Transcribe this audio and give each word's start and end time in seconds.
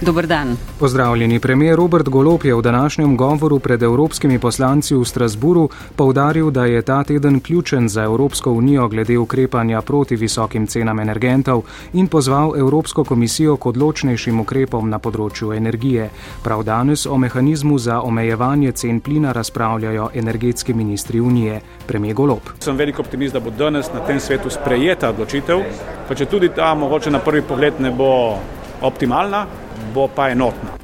Dobar 0.00 0.26
dan. 0.26 0.56
Pozdravljeni. 0.78 1.40
Premijer 1.40 1.76
Robert 1.76 2.08
Golop 2.08 2.44
je 2.44 2.54
v 2.54 2.62
današnjem 2.62 3.16
govoru 3.16 3.58
pred 3.58 3.82
evropskimi 3.82 4.38
poslanci 4.38 4.94
v 4.94 5.04
Strasburu 5.04 5.68
povdaril, 5.96 6.50
da 6.50 6.64
je 6.64 6.82
ta 6.82 7.04
teden 7.04 7.40
ključen 7.40 7.88
za 7.88 8.02
Evropsko 8.02 8.52
unijo 8.52 8.88
glede 8.88 9.18
ukrepanja 9.18 9.82
proti 9.82 10.16
visokim 10.16 10.66
cenam 10.66 11.00
energentov 11.00 11.62
in 11.92 12.08
pozval 12.08 12.52
Evropsko 12.58 13.04
komisijo 13.04 13.56
k 13.56 13.66
odločnejšim 13.66 14.40
ukrepom 14.40 14.90
na 14.90 14.98
področju 14.98 15.52
energije. 15.52 16.10
Prav 16.44 16.62
danes 16.62 17.06
o 17.06 17.16
mehanizmu 17.16 17.78
za 17.78 18.00
omejevanje 18.00 18.72
cen 18.72 19.00
plina 19.00 19.32
razpravljajo 19.32 20.10
energetski 20.14 20.74
ministri 20.74 21.20
unije. 21.20 21.60
Premijer 21.86 22.14
Golop. 22.14 22.42
Sem 22.60 22.76
velik 22.76 22.98
optimist, 22.98 23.34
da 23.34 23.40
bo 23.40 23.50
danes 23.50 23.88
na 23.94 24.04
tem 24.06 24.20
svetu 24.20 24.50
sprejeta 24.50 25.08
odločitev, 25.08 25.64
pa 26.08 26.14
če 26.14 26.26
tudi 26.26 26.48
ta 26.48 26.74
mogoče 26.74 27.10
na 27.10 27.18
prvi 27.18 27.42
pogled 27.42 27.80
ne 27.80 27.90
bo 27.90 28.36
optimalna 28.82 29.46
bo 29.96 30.08
pa 30.08 30.28
enotna. 30.30 30.76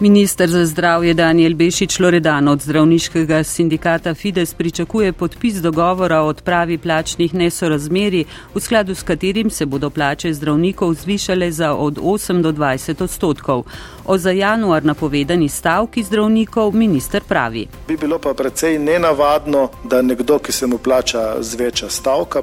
Ministr 0.00 0.48
za 0.50 0.66
zdravje 0.66 1.14
Daniel 1.14 1.54
Bešič 1.54 1.98
Loredan 2.00 2.48
od 2.48 2.60
zdravniškega 2.60 3.44
sindikata 3.44 4.14
Fides 4.14 4.54
pričakuje 4.54 5.12
podpis 5.12 5.54
dogovora 5.54 6.22
o 6.22 6.26
odpravi 6.26 6.78
plačnih 6.78 7.34
nesorazmeri, 7.34 8.24
v 8.54 8.60
skladu 8.60 8.94
s 8.94 9.02
katerim 9.02 9.50
se 9.50 9.66
bodo 9.66 9.90
plače 9.90 10.32
zdravnikov 10.34 10.94
zvišale 10.94 11.50
za 11.50 11.74
od 11.74 11.98
8 11.98 12.42
do 12.42 12.52
20 12.52 13.02
odstotkov. 13.04 13.64
O 14.04 14.18
za 14.18 14.30
januar 14.30 14.84
napovedani 14.84 15.48
stavki 15.48 16.02
zdravnikov 16.02 16.74
minister 16.74 17.22
pravi. 17.22 17.66
Bi 17.88 17.96
bilo 17.96 18.18
pa 18.18 18.34
precej 18.34 18.78
nenavadno, 18.78 19.68
da 19.84 20.02
nekdo, 20.02 20.38
ki 20.38 20.52
se 20.52 20.66
mu 20.66 20.78
plača 20.78 21.36
zveča 21.40 21.88
stavka, 21.88 22.42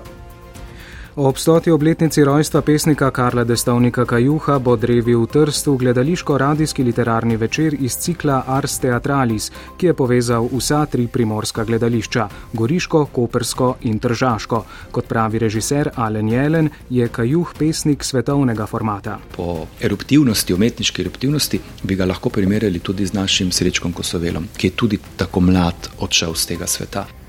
Ob 1.15 1.37
stoti 1.37 1.71
obletnici 1.71 2.23
rojstva 2.23 2.61
pesnika 2.61 3.11
Karla 3.11 3.43
Destovnika 3.43 4.05
Kajuha 4.05 4.59
bo 4.59 4.75
drevi 4.75 5.15
v 5.15 5.25
Trstu 5.27 5.75
gledališko-radijski 5.77 6.83
literarni 6.83 7.35
večer 7.37 7.75
iz 7.79 7.97
cikla 7.97 8.43
Ars 8.47 8.79
Theatralis, 8.79 9.51
ki 9.77 9.85
je 9.85 9.93
povezal 9.93 10.47
vsa 10.53 10.85
tri 10.85 11.07
primorska 11.07 11.63
gledališča- 11.63 12.29
Goriško, 12.53 13.05
Kopersko 13.05 13.75
in 13.81 13.99
Tržaško. 13.99 14.63
Kot 14.91 15.07
pravi 15.07 15.39
režiser 15.39 15.89
Alen 15.95 16.29
Jelen, 16.29 16.69
je 16.89 17.07
Kajuh 17.07 17.53
pesnik 17.59 18.03
svetovnega 18.03 18.65
formata. 18.65 19.19
Po 19.35 19.67
eruptivnosti, 19.81 20.53
umetniški 20.53 21.01
eruptivnosti, 21.01 21.59
bi 21.83 21.95
ga 21.95 22.05
lahko 22.05 22.29
primerjali 22.29 22.79
tudi 22.79 23.05
z 23.05 23.13
našim 23.13 23.51
srečkom 23.51 23.93
Kosovelom, 23.93 24.47
ki 24.57 24.67
je 24.67 24.71
tudi 24.71 24.99
tako 25.15 25.39
mlad 25.39 25.89
odšel 25.99 26.35
z 26.35 26.45
tega 26.45 26.67
sveta. 26.67 27.20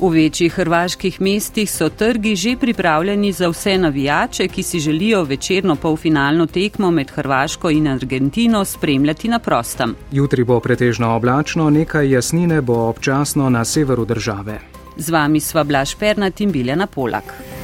V 0.00 0.08
večjih 0.08 0.52
hrvaških 0.52 1.20
mestih 1.20 1.70
so 1.70 1.88
trgi 1.88 2.36
že 2.36 2.54
pripravljeni 2.56 3.32
za 3.32 3.48
vse 3.48 3.78
navijače, 3.78 4.48
ki 4.48 4.62
si 4.62 4.80
želijo 4.80 5.22
večerno 5.24 5.76
polfinalno 5.76 6.46
tekmo 6.46 6.90
med 6.90 7.10
Hrvaško 7.10 7.70
in 7.70 7.88
Argentino 7.88 8.64
spremljati 8.64 9.28
na 9.28 9.38
prostem. 9.38 9.94
Jutri 10.12 10.44
bo 10.44 10.60
pretežno 10.60 11.16
oblačno, 11.16 11.70
nekaj 11.70 12.10
jasnine 12.10 12.60
bo 12.60 12.88
občasno 12.88 13.50
na 13.50 13.64
severu 13.64 14.04
države. 14.04 14.60
Z 14.96 15.10
vami 15.10 15.40
sva 15.40 15.64
Blaž 15.64 15.94
Pernat 15.94 16.40
in 16.40 16.52
Biljana 16.52 16.86
Polak. 16.86 17.59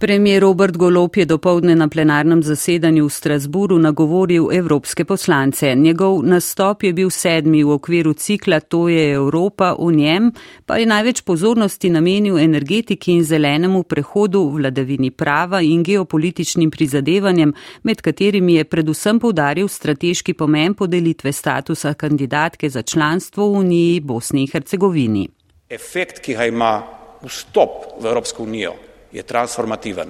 Premijer 0.00 0.40
Robert 0.40 0.76
Golop 0.76 1.16
je 1.16 1.24
dopoledne 1.24 1.74
na 1.76 1.88
plenarnem 1.88 2.42
zasedanju 2.42 3.04
v 3.06 3.12
Strasburu 3.12 3.78
nagovoril 3.78 4.46
evropske 4.52 5.04
poslance. 5.04 5.74
Njegov 5.74 6.22
nastop 6.24 6.82
je 6.82 6.92
bil 6.92 7.10
sedmi 7.10 7.60
v 7.64 7.74
okviru 7.76 8.12
cikla 8.12 8.60
To 8.60 8.88
je 8.88 9.12
Evropa 9.12 9.74
v 9.78 9.92
njem, 9.92 10.32
pa 10.66 10.78
je 10.80 10.86
največ 10.86 11.20
pozornosti 11.20 11.90
namenil 11.90 12.38
energetiki 12.38 13.12
in 13.12 13.24
zelenemu 13.24 13.82
prehodu, 13.82 14.40
vladavini 14.48 15.10
prava 15.10 15.60
in 15.60 15.82
geopolitičnim 15.82 16.70
prizadevanjem, 16.70 17.52
med 17.82 18.00
katerimi 18.00 18.54
je 18.54 18.64
predvsem 18.64 19.20
povdaril 19.20 19.68
strateški 19.68 20.34
pomen 20.34 20.74
podelitve 20.74 21.32
statusa 21.32 21.94
kandidatke 21.94 22.70
za 22.70 22.82
članstvo 22.82 23.52
v 23.52 23.58
Uniji 23.58 24.00
Bosni 24.00 24.40
in 24.40 24.48
Hercegovini. 24.52 25.28
Efekt, 25.68 26.24
ki 26.24 26.34
ga 26.34 26.46
ima 26.46 26.78
vstop 27.20 28.00
v 28.00 28.06
Evropsko 28.06 28.42
unijo, 28.42 28.72
je 29.12 29.22
transformativen. 29.22 30.08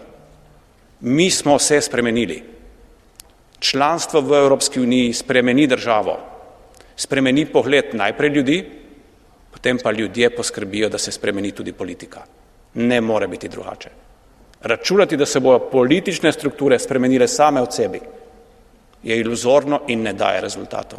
Mi 1.00 1.30
smo 1.30 1.58
se 1.58 1.80
spremenili. 1.80 2.42
Članstvo 3.58 4.20
v 4.20 4.34
Evropski 4.34 4.80
uniji 4.80 5.12
spremeni 5.12 5.66
državo, 5.66 6.18
spremeni 6.96 7.46
pogled 7.46 7.84
najprej 7.92 8.30
ljudi, 8.30 8.64
potem 9.50 9.78
pa 9.82 9.92
ljudje 9.92 10.30
poskrbijo, 10.36 10.88
da 10.88 10.98
se 10.98 11.12
spremeni 11.12 11.52
tudi 11.52 11.72
politika. 11.72 12.20
Ne 12.74 13.00
more 13.00 13.28
biti 13.28 13.48
drugače. 13.48 13.90
Računati, 14.62 15.16
da 15.16 15.26
se 15.26 15.40
bodo 15.40 15.58
politične 15.58 16.32
strukture 16.32 16.78
spremenile 16.78 17.28
same 17.28 17.60
od 17.60 17.74
sebi, 17.74 18.00
je 19.02 19.20
iluzorno 19.20 19.80
in 19.88 20.02
ne 20.02 20.12
daje 20.12 20.40
rezultatov. 20.40 20.98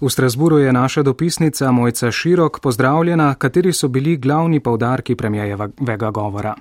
V 0.00 0.10
Strasburu 0.10 0.58
je 0.58 0.72
naša 0.72 1.02
dopisnica 1.02 1.70
Mojca 1.70 2.10
Širok 2.10 2.60
pozdravljena, 2.60 3.34
kateri 3.34 3.72
so 3.72 3.88
bili 3.88 4.16
glavni 4.16 4.60
povdarki 4.60 5.14
premijevega 5.16 6.10
govora. 6.10 6.54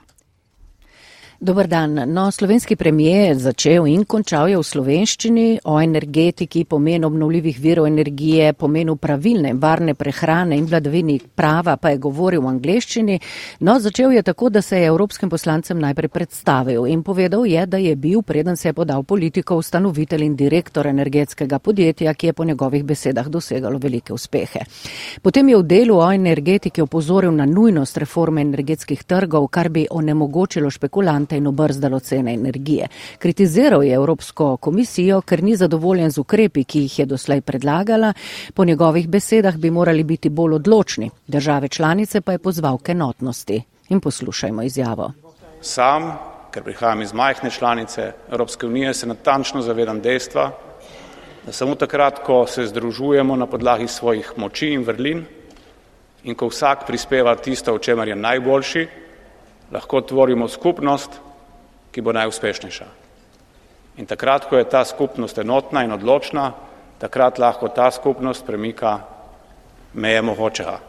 Dobar 1.43 1.67
dan. 1.67 1.93
No, 2.07 2.31
slovenski 2.31 2.75
premijer 2.75 3.27
je 3.27 3.35
začel 3.35 3.87
in 3.87 4.03
končal 4.05 4.49
je 4.49 4.57
v 4.59 4.63
slovenščini 4.63 5.45
o 5.65 5.79
energetiki, 5.81 6.67
pomenu 6.69 7.07
obnovljivih 7.07 7.59
virov 7.59 7.87
energije, 7.87 8.51
pomenu 8.53 8.93
pravilne, 8.95 9.55
varne 9.57 9.95
prehrane 9.97 10.53
in 10.57 10.67
vladavini 10.69 11.15
prava, 11.35 11.79
pa 11.81 11.89
je 11.89 11.97
govoril 11.97 12.43
v 12.43 12.51
angleščini. 12.51 13.15
No, 13.59 13.79
začel 13.79 14.13
je 14.13 14.21
tako, 14.21 14.49
da 14.49 14.61
se 14.61 14.77
je 14.77 14.91
evropskim 14.91 15.29
poslancem 15.29 15.79
najprej 15.81 16.11
predstavil 16.13 16.85
in 16.85 17.01
povedal 17.03 17.47
je, 17.49 17.65
da 17.65 17.77
je 17.77 17.95
bil, 17.95 18.21
preden 18.21 18.57
se 18.57 18.69
je 18.69 18.73
podal 18.73 19.01
politiko, 19.03 19.57
ustanovitelj 19.57 20.25
in 20.25 20.35
direktor 20.35 20.87
energetskega 20.87 21.59
podjetja, 21.59 22.13
ki 22.13 22.27
je 22.27 22.33
po 22.33 22.45
njegovih 22.45 22.85
besedah 22.85 23.27
dosegalo 23.27 23.79
velike 23.81 24.13
uspehe. 24.13 24.61
Potem 25.21 25.49
je 25.49 25.57
v 25.57 25.63
delu 25.63 25.97
o 25.97 26.11
energetiki 26.13 26.85
opozoril 26.85 27.33
na 27.33 27.49
nujnost 27.49 27.97
reforme 27.97 28.41
energetskih 28.41 29.03
trgov, 29.03 29.49
kar 29.49 29.69
bi 29.69 29.87
onemogočilo 29.89 30.69
špekulant 31.31 31.37
in 31.37 31.47
obrzdalo 31.47 31.99
cene 31.99 32.33
energije. 32.33 32.87
Kritiziral 33.19 33.83
je 33.83 33.93
Evropsko 33.93 34.57
komisijo, 34.57 35.21
ker 35.21 35.43
ni 35.43 35.55
zadovoljen 35.55 36.11
z 36.11 36.19
ukrepi, 36.19 36.63
ki 36.63 36.79
jih 36.79 36.99
je 36.99 37.05
doslej 37.05 37.41
predlagala. 37.41 38.13
Po 38.53 38.65
njegovih 38.65 39.07
besedah 39.07 39.57
bi 39.57 39.71
morali 39.71 40.03
biti 40.03 40.29
bolj 40.29 40.53
odločni. 40.53 41.09
Države 41.27 41.67
članice 41.67 42.21
pa 42.21 42.31
je 42.31 42.39
pozval 42.39 42.77
k 42.77 42.89
enotnosti. 42.89 43.63
In 43.89 43.99
poslušajmo 43.99 44.63
izjavo. 44.63 45.11
Sam, 45.61 46.13
ker 46.51 46.63
prihajam 46.63 47.01
iz 47.01 47.13
majhne 47.13 47.49
članice 47.49 48.13
Evropske 48.31 48.67
unije, 48.67 48.93
se 48.93 49.07
natančno 49.07 49.61
zavedam 49.61 50.01
dejstva, 50.01 50.51
da 51.45 51.51
samo 51.51 51.75
takrat, 51.75 52.23
ko 52.23 52.47
se 52.47 52.65
združujemo 52.65 53.35
na 53.35 53.45
podlagi 53.45 53.87
svojih 53.87 54.33
moči 54.37 54.73
in 54.73 54.83
vrlin 54.83 55.25
in 56.23 56.35
ko 56.35 56.47
vsak 56.47 56.85
prispeva 56.87 57.35
tisto, 57.35 57.73
v 57.73 57.79
čemer 57.79 58.07
je 58.07 58.15
najboljši, 58.15 58.87
lahko 59.71 60.01
tvorimo 60.01 60.47
skupnost, 60.47 61.19
ki 61.91 62.01
bo 62.01 62.13
najuspešnejša. 62.15 62.85
In 63.97 64.07
takrat, 64.07 64.47
ko 64.47 64.57
je 64.57 64.69
ta 64.69 64.85
skupnost 64.85 65.37
enotna 65.37 65.83
in 65.83 65.91
odločna, 65.91 66.51
takrat 66.99 67.39
lahko 67.39 67.67
ta 67.67 67.91
skupnost 67.91 68.45
premika 68.45 68.99
meje 69.93 70.21
mogočega. 70.21 70.79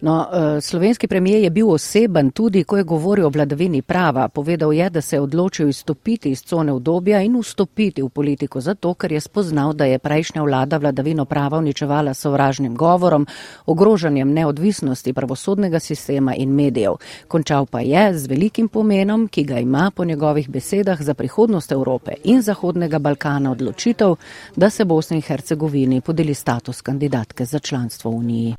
No, 0.00 0.26
eh, 0.32 0.60
slovenski 0.60 1.08
premijer 1.08 1.42
je 1.42 1.50
bil 1.50 1.70
oseben 1.70 2.30
tudi, 2.30 2.64
ko 2.64 2.76
je 2.76 2.84
govoril 2.84 3.26
o 3.26 3.30
vladavini 3.30 3.82
prava. 3.82 4.28
Povedal 4.28 4.72
je, 4.72 4.90
da 4.90 5.00
se 5.00 5.16
je 5.16 5.20
odločil 5.20 5.68
izstopiti 5.68 6.30
iz 6.30 6.42
cone 6.42 6.72
obdobja 6.72 7.20
in 7.22 7.40
vstopiti 7.40 8.02
v 8.02 8.08
politiko 8.08 8.60
zato, 8.60 8.94
ker 8.94 9.12
je 9.12 9.20
spoznal, 9.20 9.72
da 9.72 9.84
je 9.84 9.98
prejšnja 9.98 10.42
vlada 10.42 10.76
vladavino 10.76 11.24
prava 11.24 11.58
uničevala 11.58 12.14
sovražnim 12.14 12.76
govorom, 12.76 13.26
ogrožanjem 13.66 14.32
neodvisnosti 14.32 15.12
pravosodnega 15.12 15.78
sistema 15.78 16.34
in 16.34 16.54
medijev. 16.54 16.94
Končal 17.28 17.66
pa 17.66 17.80
je 17.80 18.18
z 18.18 18.26
velikim 18.26 18.68
pomenom, 18.68 19.28
ki 19.28 19.44
ga 19.44 19.58
ima 19.58 19.90
po 19.96 20.04
njegovih 20.04 20.48
besedah 20.50 21.02
za 21.02 21.14
prihodnost 21.14 21.72
Evrope 21.72 22.12
in 22.24 22.42
Zahodnega 22.42 22.98
Balkana 22.98 23.50
odločitev, 23.50 24.14
da 24.56 24.70
se 24.70 24.84
Bosni 24.84 25.16
in 25.16 25.22
Hercegovini 25.22 26.00
podeli 26.00 26.34
status 26.34 26.80
kandidatke 26.82 27.44
za 27.44 27.58
članstvo 27.58 28.10
v 28.10 28.14
Uniji. 28.14 28.56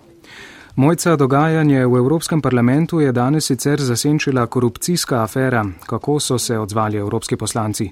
Mojca 0.80 1.16
dogajanje 1.16 1.86
v 1.86 1.98
Evropskem 1.98 2.42
parlamentu 2.42 3.00
je 3.00 3.12
danes 3.12 3.46
sicer 3.46 3.82
zasenčila 3.82 4.46
korupcijska 4.48 5.24
afera. 5.24 5.66
Kako 5.86 6.20
so 6.20 6.38
se 6.40 6.60
odzvali 6.60 6.98
evropski 6.98 7.36
poslanci? 7.36 7.92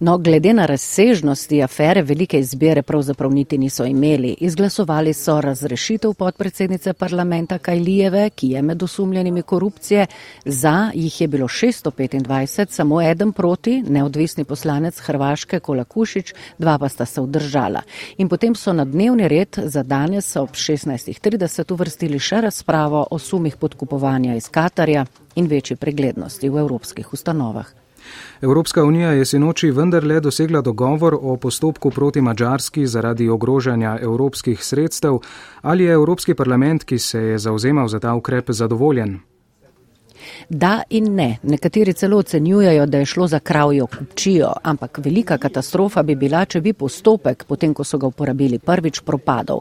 No, 0.00 0.18
glede 0.18 0.52
na 0.52 0.66
razsežnosti 0.66 1.62
afere, 1.62 2.02
velike 2.02 2.38
izbire 2.38 2.82
pravzaprav 2.82 3.32
niti 3.32 3.58
niso 3.58 3.84
imeli. 3.84 4.36
Izglasovali 4.40 5.12
so 5.12 5.40
razrešitev 5.40 6.12
podpredsednice 6.14 6.92
parlamenta 6.92 7.58
Kajlijeve, 7.58 8.30
ki 8.30 8.48
je 8.48 8.62
med 8.62 8.82
osumljenimi 8.82 9.42
korupcije. 9.42 10.06
Za 10.44 10.90
jih 10.94 11.20
je 11.20 11.28
bilo 11.28 11.48
625, 11.48 12.70
samo 12.70 13.02
eden 13.02 13.32
proti, 13.32 13.82
neodvisni 13.82 14.44
poslanec 14.44 15.00
Hrvaške 15.00 15.60
Kolakušič, 15.60 16.34
dva 16.58 16.78
pa 16.78 16.88
sta 16.88 17.04
se 17.04 17.20
vdržala. 17.20 17.82
In 18.18 18.28
potem 18.28 18.54
so 18.54 18.72
na 18.72 18.84
dnevni 18.84 19.28
red 19.28 19.58
za 19.64 19.82
danes 19.82 20.36
ob 20.36 20.50
16.30 20.50 21.72
uvrstili 21.72 22.18
še 22.18 22.40
razpravo 22.40 23.06
o 23.10 23.18
sumih 23.18 23.56
podkupovanja 23.56 24.34
iz 24.34 24.48
Katarja 24.48 25.06
in 25.34 25.46
večji 25.46 25.76
preglednosti 25.76 26.48
v 26.48 26.58
evropskih 26.58 27.12
ustanovah. 27.12 27.87
Evropska 28.40 28.84
unija 28.84 29.12
je 29.12 29.24
sinoči 29.24 29.70
vendarle 29.70 30.20
dosegla 30.20 30.60
dogovor 30.60 31.18
o 31.22 31.36
postopku 31.36 31.90
proti 31.90 32.20
Mačarski 32.20 32.86
zaradi 32.86 33.28
ogrožanja 33.28 33.98
evropskih 34.00 34.64
sredstev. 34.64 35.18
Ali 35.62 35.84
je 35.84 35.92
Evropski 35.92 36.34
parlament, 36.34 36.84
ki 36.84 36.98
se 36.98 37.18
je 37.18 37.38
zauzemal 37.38 37.88
za 37.88 37.98
ta 37.98 38.14
ukrep, 38.14 38.50
zadovoljen? 38.50 39.18
Da 40.48 40.82
in 40.90 41.14
ne. 41.14 41.38
Nekateri 41.42 41.92
celo 41.92 42.18
ocenjujejo, 42.18 42.86
da 42.86 42.98
je 42.98 43.06
šlo 43.06 43.26
za 43.26 43.38
kravjo 43.38 43.86
kupčijo, 43.86 44.52
ampak 44.62 44.98
velika 44.98 45.38
katastrofa 45.38 46.02
bi 46.02 46.14
bila, 46.14 46.44
če 46.44 46.60
bi 46.60 46.72
postopek, 46.72 47.44
potem 47.44 47.74
ko 47.74 47.84
so 47.84 47.98
ga 47.98 48.06
uporabili 48.06 48.58
prvič, 48.58 49.00
propadal. 49.00 49.60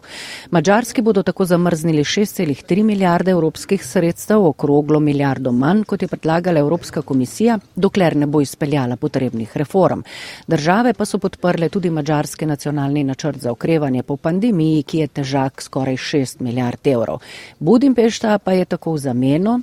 Mačarski 0.51 1.01
bodo 1.01 1.23
tako 1.23 1.45
zamrznili 1.45 2.03
6,3 2.03 2.83
milijarde 2.83 3.31
evropskih 3.31 3.85
sredstev, 3.85 4.45
okroglo 4.45 4.99
milijardo 4.99 5.51
manj, 5.51 5.83
kot 5.83 6.01
je 6.01 6.07
predlagala 6.07 6.59
Evropska 6.59 7.01
komisija, 7.01 7.59
dokler 7.75 8.15
ne 8.15 8.27
bo 8.27 8.41
izpeljala 8.41 8.95
potrebnih 8.95 9.57
reform. 9.57 10.01
Države 10.47 10.93
pa 10.93 11.05
so 11.05 11.17
podprle 11.17 11.69
tudi 11.69 11.89
mačarski 11.89 12.45
nacionalni 12.45 13.03
načrt 13.03 13.37
za 13.37 13.51
okrevanje 13.51 14.03
po 14.03 14.17
pandemiji, 14.17 14.83
ki 14.83 14.97
je 14.97 15.07
težak 15.07 15.61
skoraj 15.61 15.95
6 15.95 16.41
milijard 16.41 16.87
evrov. 16.87 17.19
Budimpešta 17.59 18.37
pa 18.39 18.51
je 18.51 18.65
tako 18.65 18.93
v 18.93 18.97
zameno 18.97 19.59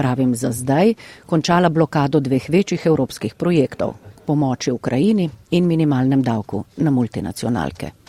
pravim 0.00 0.34
za 0.34 0.48
zdaj, 0.52 0.94
končala 1.26 1.68
blokado 1.68 2.20
dveh 2.20 2.48
večjih 2.48 2.86
evropskih 2.86 3.34
projektov- 3.34 3.94
pomoči 4.26 4.72
Ukrajini 4.72 5.28
in 5.50 5.66
minimalnem 5.66 6.22
davku 6.22 6.64
na 6.76 6.90
multinacionalke. 6.90 7.99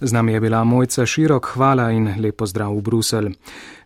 Z 0.00 0.12
nami 0.12 0.32
je 0.32 0.40
bila 0.40 0.64
Mojca 0.64 1.06
Širok, 1.06 1.46
hvala 1.54 1.90
in 1.90 2.14
lepo 2.18 2.46
zdrav 2.46 2.74
v 2.76 2.82
Brusel. 2.82 3.30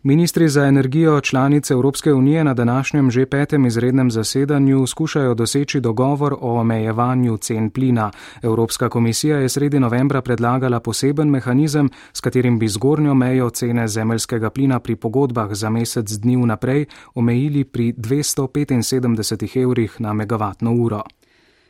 Ministri 0.02 0.48
za 0.48 0.64
energijo 0.64 1.20
članice 1.20 1.74
Evropske 1.74 2.12
unije 2.12 2.44
na 2.44 2.54
današnjem 2.54 3.10
že 3.10 3.26
petem 3.26 3.66
izrednem 3.66 4.10
zasedanju 4.10 4.86
skušajo 4.86 5.34
doseči 5.34 5.80
dogovor 5.80 6.36
o 6.40 6.60
omejevanju 6.60 7.36
cen 7.36 7.70
plina. 7.70 8.10
Evropska 8.42 8.88
komisija 8.88 9.38
je 9.38 9.48
sredi 9.48 9.80
novembra 9.80 10.20
predlagala 10.22 10.80
poseben 10.80 11.28
mehanizem, 11.28 11.90
s 12.12 12.20
katerim 12.20 12.58
bi 12.58 12.68
zgornjo 12.68 13.14
mejo 13.14 13.50
cene 13.50 13.88
zemeljskega 13.88 14.50
plina 14.50 14.80
pri 14.80 14.96
pogodbah 14.96 15.52
za 15.52 15.70
mesec 15.70 16.10
dni 16.12 16.36
vnaprej 16.36 16.86
omejili 17.14 17.64
pri 17.64 17.92
275 17.92 19.62
evrih 19.62 20.00
na 20.00 20.12
megavatno 20.12 20.72
uro. 20.72 21.02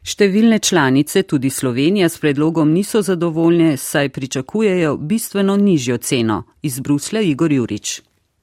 Številne 0.03 0.59
članice, 0.59 1.23
tudi 1.23 1.51
Slovenija, 1.51 2.09
s 2.09 2.19
predlogom 2.23 2.71
niso 2.73 3.03
zadovoljne, 3.03 3.77
saj 3.77 4.09
pričakujejo 4.09 4.97
bistveno 4.97 5.57
nižjo 5.57 5.99
ceno. 5.99 6.43
Iz 6.63 6.81
Brusla 6.81 7.21
Igor 7.21 7.53
Jurič. 7.53 8.01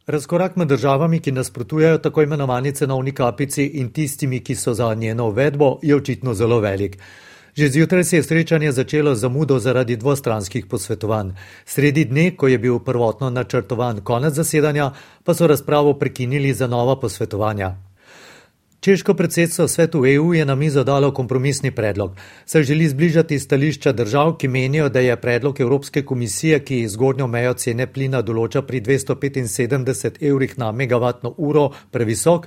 Razkorak 0.08 0.56
med 0.56 0.68
državami, 0.68 1.20
ki 1.20 1.32
nasprotujejo 1.32 1.98
tako 1.98 2.22
imenovani 2.22 2.76
cenovni 2.76 3.12
kapici 3.12 3.64
in 3.80 3.90
tistimi, 3.90 4.44
ki 4.44 4.56
so 4.56 4.74
za 4.74 4.94
njeno 4.94 5.30
uvedbo, 5.32 5.80
je 5.82 5.96
očitno 5.96 6.34
zelo 6.34 6.60
velik. 6.60 6.98
Že 7.56 7.70
zjutraj 7.70 8.04
se 8.04 8.18
je 8.18 8.24
srečanje 8.24 8.72
začelo 8.72 9.16
zamudo 9.16 9.60
zaradi 9.60 9.96
dvostranskih 9.96 10.66
posvetovanj. 10.66 11.32
Sredi 11.66 12.06
dne, 12.06 12.36
ko 12.36 12.48
je 12.48 12.58
bil 12.60 12.80
prvotno 12.80 13.30
načrtovan 13.30 14.04
konec 14.04 14.34
zasedanja, 14.34 14.92
pa 15.24 15.34
so 15.34 15.48
razpravo 15.48 15.94
prekinili 15.94 16.54
za 16.54 16.68
nova 16.68 17.00
posvetovanja. 17.00 17.76
Češko 18.86 19.14
predsedstvo 19.14 19.68
svetu 19.68 20.06
EU 20.06 20.34
je 20.34 20.46
na 20.46 20.56
mizo 20.56 20.84
dalo 20.84 21.12
kompromisni 21.12 21.72
predlog. 21.72 22.12
Se 22.46 22.64
želi 22.64 22.88
zbližati 22.88 23.40
stališča 23.40 23.92
držav, 23.92 24.36
ki 24.38 24.48
menijo, 24.48 24.90
da 24.90 25.00
je 25.00 25.16
predlog 25.22 25.62
Evropske 25.62 26.04
komisije, 26.06 26.60
ki 26.60 26.88
zgornjo 26.88 27.28
mejo 27.28 27.54
cene 27.54 27.88
plina 27.88 28.22
določa 28.22 28.62
pri 28.62 28.82
275 28.82 30.22
evrih 30.22 30.54
na 30.58 30.70
megavatno 30.72 31.34
uro, 31.38 31.72
previsok, 31.92 32.46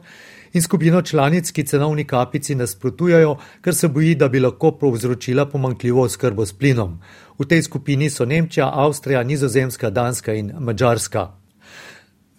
in 0.53 0.63
skupino 0.63 1.03
članic, 1.03 1.51
ki 1.51 1.67
cenovni 1.67 2.05
kapici 2.07 2.55
nasprotujajo, 2.55 3.35
ker 3.61 3.75
se 3.75 3.89
boji, 3.89 4.15
da 4.15 4.29
bi 4.29 4.39
lahko 4.39 4.71
povzročila 4.79 5.49
pomankljivo 5.51 6.07
oskrbo 6.07 6.47
s 6.47 6.55
plinom. 6.55 7.01
V 7.39 7.51
tej 7.51 7.67
skupini 7.67 8.11
so 8.11 8.25
Nemčija, 8.25 8.71
Avstrija, 8.87 9.27
Nizozemska, 9.27 9.91
Danska 9.91 10.39
in 10.39 10.55
Mačarska. 10.59 11.33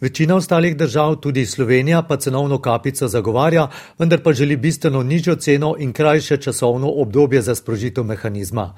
Večina 0.01 0.35
ostalih 0.35 0.77
držav, 0.77 1.15
tudi 1.15 1.45
Slovenija, 1.45 2.01
pa 2.01 2.17
cenovno 2.17 2.61
kapico 2.61 3.07
zagovarja, 3.07 3.67
vendar 3.97 4.21
pa 4.23 4.33
želi 4.33 4.55
bistveno 4.57 5.03
nižjo 5.03 5.35
ceno 5.35 5.75
in 5.79 5.93
krajše 5.93 6.37
časovno 6.37 6.87
obdobje 6.87 7.41
za 7.41 7.55
sprožitev 7.55 8.03
mehanizma. 8.03 8.75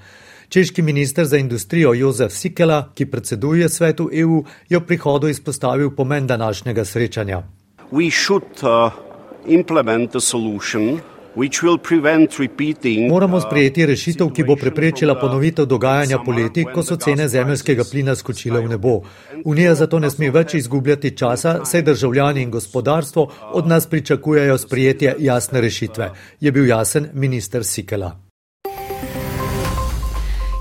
Češki 0.50 0.81
minister 0.81 1.25
za 1.25 1.38
industrijo 1.38 1.94
Jozef 1.94 2.33
Sikela, 2.33 2.89
ki 2.95 3.06
predseduje 3.06 3.69
svetu 3.69 4.09
EU, 4.13 4.44
je 4.69 4.79
v 4.79 4.85
prihodu 4.85 5.27
izpostavil 5.27 5.91
pomen 5.95 6.27
današnjega 6.27 6.85
srečanja. 6.85 7.44
Moramo 13.09 13.39
sprejeti 13.41 13.85
rešitev, 13.85 14.29
ki 14.35 14.43
bo 14.43 14.55
preprečila 14.55 15.15
ponovitev 15.19 15.65
dogajanja 15.65 16.19
poleti, 16.25 16.65
ko 16.73 16.83
so 16.83 16.95
cene 16.95 17.27
zemljskega 17.27 17.83
plina 17.91 18.15
skočile 18.15 18.59
v 18.59 18.69
nebo. 18.69 19.01
Unija 19.45 19.75
zato 19.75 19.99
ne 19.99 20.09
sme 20.09 20.31
več 20.31 20.53
izgubljati 20.59 21.15
časa, 21.17 21.61
saj 21.65 21.81
državljani 21.81 22.41
in 22.41 22.51
gospodarstvo 22.51 23.29
od 23.53 23.67
nas 23.67 23.87
pričakujejo 23.87 24.57
sprejetje 24.57 25.15
jasne 25.19 25.61
rešitve, 25.61 26.11
je 26.39 26.51
bil 26.51 26.67
jasen 26.67 27.09
minister 27.13 27.63
Sikela. 27.63 28.30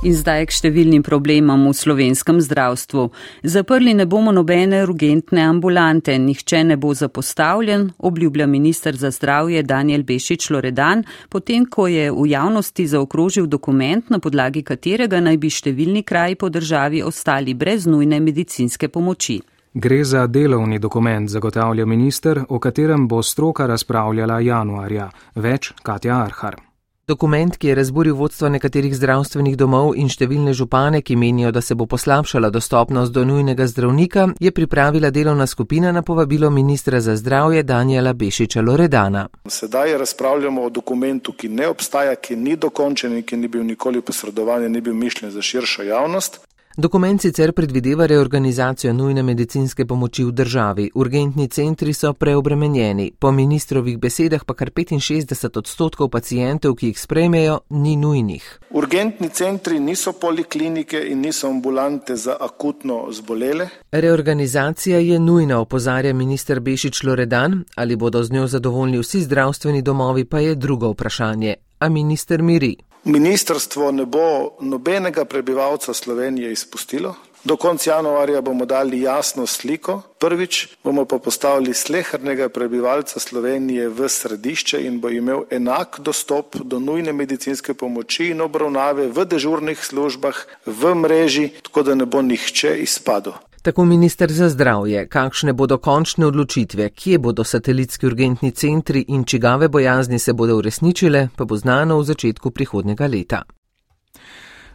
In 0.01 0.15
zdaj 0.17 0.47
k 0.49 0.55
številnim 0.57 1.03
problemom 1.05 1.67
v 1.69 1.75
slovenskem 1.77 2.39
zdravstvu. 2.41 3.03
Zaprli 3.45 3.93
ne 3.93 4.07
bomo 4.09 4.33
nobene 4.33 4.79
urgentne 4.87 5.43
ambulante, 5.45 6.15
nihče 6.17 6.63
ne 6.65 6.79
bo 6.81 6.95
zapostavljen, 6.97 7.91
obljublja 8.09 8.47
minister 8.49 8.97
za 8.97 9.11
zdravje 9.13 9.61
Daniel 9.63 10.07
Bešič 10.09 10.47
Loredan, 10.57 11.05
potem 11.29 11.67
ko 11.69 11.85
je 11.85 12.09
v 12.09 12.25
javnosti 12.33 12.87
zaokrožil 12.89 13.45
dokument, 13.45 14.09
na 14.09 14.23
podlagi 14.25 14.65
katerega 14.65 15.21
naj 15.21 15.37
bi 15.37 15.53
številni 15.53 16.01
kraji 16.01 16.41
po 16.41 16.49
državi 16.49 17.05
ostali 17.05 17.53
brez 17.53 17.85
nujne 17.85 18.23
medicinske 18.25 18.89
pomoči. 18.89 19.37
Gre 19.77 20.01
za 20.01 20.25
delovni 20.33 20.81
dokument, 20.81 21.29
zagotavlja 21.29 21.85
minister, 21.85 22.41
o 22.49 22.57
katerem 22.57 23.05
bo 23.05 23.21
stroka 23.21 23.69
razpravljala 23.69 24.41
januarja. 24.41 25.13
Več 25.37 25.75
Katja 25.85 26.25
Arhar. 26.25 26.70
Dokument, 27.11 27.57
ki 27.57 27.67
je 27.67 27.75
razburil 27.75 28.15
vodstvo 28.15 28.49
nekaterih 28.49 28.93
zdravstvenih 28.95 29.57
domov 29.59 29.97
in 29.99 30.07
številne 30.07 30.53
župane, 30.55 31.01
ki 31.03 31.17
menijo, 31.19 31.51
da 31.51 31.59
se 31.59 31.75
bo 31.75 31.89
poslabšala 31.91 32.53
dostopnost 32.55 33.11
do 33.11 33.25
nujnega 33.27 33.67
zdravnika, 33.67 34.29
je 34.39 34.53
pripravila 34.55 35.11
delovna 35.11 35.49
skupina 35.51 35.91
na 35.91 36.05
povabilo 36.07 36.51
ministra 36.55 37.01
za 37.03 37.17
zdravje 37.19 37.65
Daniela 37.67 38.13
Bešiča 38.15 38.63
Loredana. 38.63 39.25
Sedaj 39.49 39.97
razpravljamo 39.99 40.69
o 40.69 40.71
dokumentu, 40.71 41.35
ki 41.35 41.51
ne 41.51 41.67
obstaja, 41.73 42.15
ki 42.15 42.37
ni 42.37 42.55
dokončen 42.55 43.19
in 43.19 43.27
ki 43.27 43.41
ni 43.43 43.51
bil 43.51 43.67
nikoli 43.67 44.05
posredovan 44.07 44.69
in 44.69 44.79
ni 44.79 44.81
bil 44.81 44.95
mišljen 44.95 45.35
za 45.35 45.43
širšo 45.43 45.89
javnost. 45.91 46.39
Dokument 46.77 47.21
sicer 47.21 47.53
predvideva 47.53 48.07
reorganizacijo 48.07 48.93
nujne 48.93 49.23
medicinske 49.23 49.87
pomoči 49.87 50.25
v 50.25 50.33
državi. 50.33 50.91
Urgentni 50.95 51.49
centri 51.49 51.93
so 51.93 52.13
preobremenjeni. 52.13 53.13
Po 53.19 53.33
ministrovih 53.33 53.99
besedah 53.99 54.45
pa 54.45 54.55
kar 54.55 54.71
65 54.71 55.59
odstotkov 55.59 56.09
pacijentov, 56.09 56.77
ki 56.77 56.87
jih 56.87 57.01
sprejmejo, 57.01 57.59
ni 57.71 57.97
nujnih. 57.97 58.61
Urgentni 58.71 59.29
centri 59.29 59.81
niso 59.81 60.13
poliklinike 60.13 61.01
in 61.11 61.21
niso 61.21 61.49
ambulante 61.49 62.17
za 62.17 62.37
akutno 62.41 63.07
zbolele. 63.11 63.69
Reorganizacija 63.93 64.99
je 64.99 65.19
nujna, 65.19 65.59
opozarja 65.59 66.15
minister 66.15 66.61
Bešič 66.61 67.03
Loredan. 67.03 67.65
Ali 67.75 67.97
bodo 67.97 68.23
z 68.23 68.33
njo 68.33 68.47
zadovoljni 68.47 68.99
vsi 68.99 69.23
zdravstveni 69.23 69.83
domovi, 69.83 70.25
pa 70.25 70.39
je 70.39 70.55
drugo 70.55 70.89
vprašanje. 70.89 71.55
A 71.79 71.89
minister 71.89 72.43
miri. 72.43 72.77
Ministrstvo 73.05 73.93
ne 73.93 74.05
bo 74.05 74.57
nobenega 74.61 75.25
prebivalca 75.25 75.95
Slovenije 75.95 76.53
izpustilo. 76.53 77.15
Do 77.45 77.57
konca 77.57 77.91
januarja 77.91 78.41
bomo 78.41 78.67
dali 78.67 79.01
jasno 79.01 79.47
sliko. 79.47 80.03
Prvič 80.19 80.69
bomo 80.85 81.05
pa 81.05 81.19
postavili 81.19 81.75
slehrnega 81.75 82.49
prebivalca 82.49 83.21
Slovenije 83.21 83.89
v 83.89 84.09
središče 84.09 84.83
in 84.85 85.01
bo 85.01 85.09
imel 85.09 85.45
enak 85.51 86.01
dostop 86.01 86.57
do 86.57 86.79
nujne 86.79 87.13
medicinske 87.13 87.75
pomoči 87.75 88.29
in 88.35 88.41
obravnave 88.41 89.09
v 89.09 89.25
dežurnih 89.25 89.85
službah, 89.85 90.47
v 90.67 90.95
mreži, 90.95 91.49
tako 91.63 91.83
da 91.83 91.95
ne 91.95 92.05
bo 92.05 92.23
nihče 92.23 92.77
izpadel. 92.83 93.33
Tako 93.63 93.85
minister 93.85 94.33
za 94.33 94.49
zdravje, 94.49 95.09
kakšne 95.09 95.53
bodo 95.53 95.77
končne 95.79 96.27
odločitve, 96.27 96.89
kje 96.91 97.19
bodo 97.19 97.45
satelitski 97.45 98.07
urgentni 98.07 98.51
centri 98.51 99.05
in 99.09 99.25
čigave 99.25 99.69
bojazni 99.69 100.19
se 100.19 100.33
bodo 100.33 100.57
uresničile, 100.57 101.29
pa 101.37 101.45
bo 101.45 101.57
znano 101.57 101.99
v 101.99 102.05
začetku 102.05 102.51
prihodnega 102.51 103.07
leta. 103.07 103.43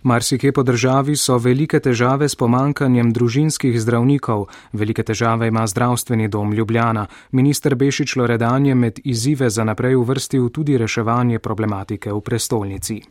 Marsikje 0.03 0.51
po 0.53 0.63
državi 0.63 1.15
so 1.15 1.37
velike 1.37 1.79
težave 1.79 2.29
s 2.29 2.35
pomankanjem 2.35 3.09
družinskih 3.13 3.81
zdravnikov. 3.81 4.45
Velike 4.73 5.03
težave 5.03 5.47
ima 5.47 5.67
zdravstveni 5.67 6.27
dom 6.27 6.53
Ljubljana. 6.53 7.07
Minister 7.31 7.75
Bešič 7.75 8.15
Loredan 8.15 8.65
je 8.65 8.75
med 8.75 8.99
izzive 9.03 9.49
za 9.49 9.63
naprej 9.63 9.95
uvrstil 9.95 10.49
tudi 10.49 10.77
reševanje 10.77 11.39
problematike 11.39 12.13
v 12.13 12.21
prestolnici. 12.21 13.01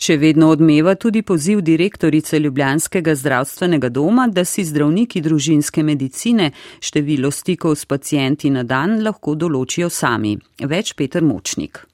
Še 0.00 0.16
vedno 0.16 0.48
odmeva 0.48 0.94
tudi 0.96 1.20
poziv 1.22 1.60
direktorice 1.60 2.38
Ljubljanskega 2.40 3.14
zdravstvenega 3.14 3.90
doma, 3.92 4.28
da 4.32 4.46
si 4.48 4.64
zdravniki 4.64 5.20
družinske 5.20 5.84
medicine 5.84 6.50
število 6.80 7.28
stikov 7.30 7.76
s 7.76 7.84
pacijenti 7.84 8.50
na 8.50 8.64
dan 8.64 9.02
lahko 9.04 9.36
določijo 9.36 9.90
sami. 9.92 10.38
Več 10.64 10.94
Peter 10.96 11.22
Močnik. 11.22 11.89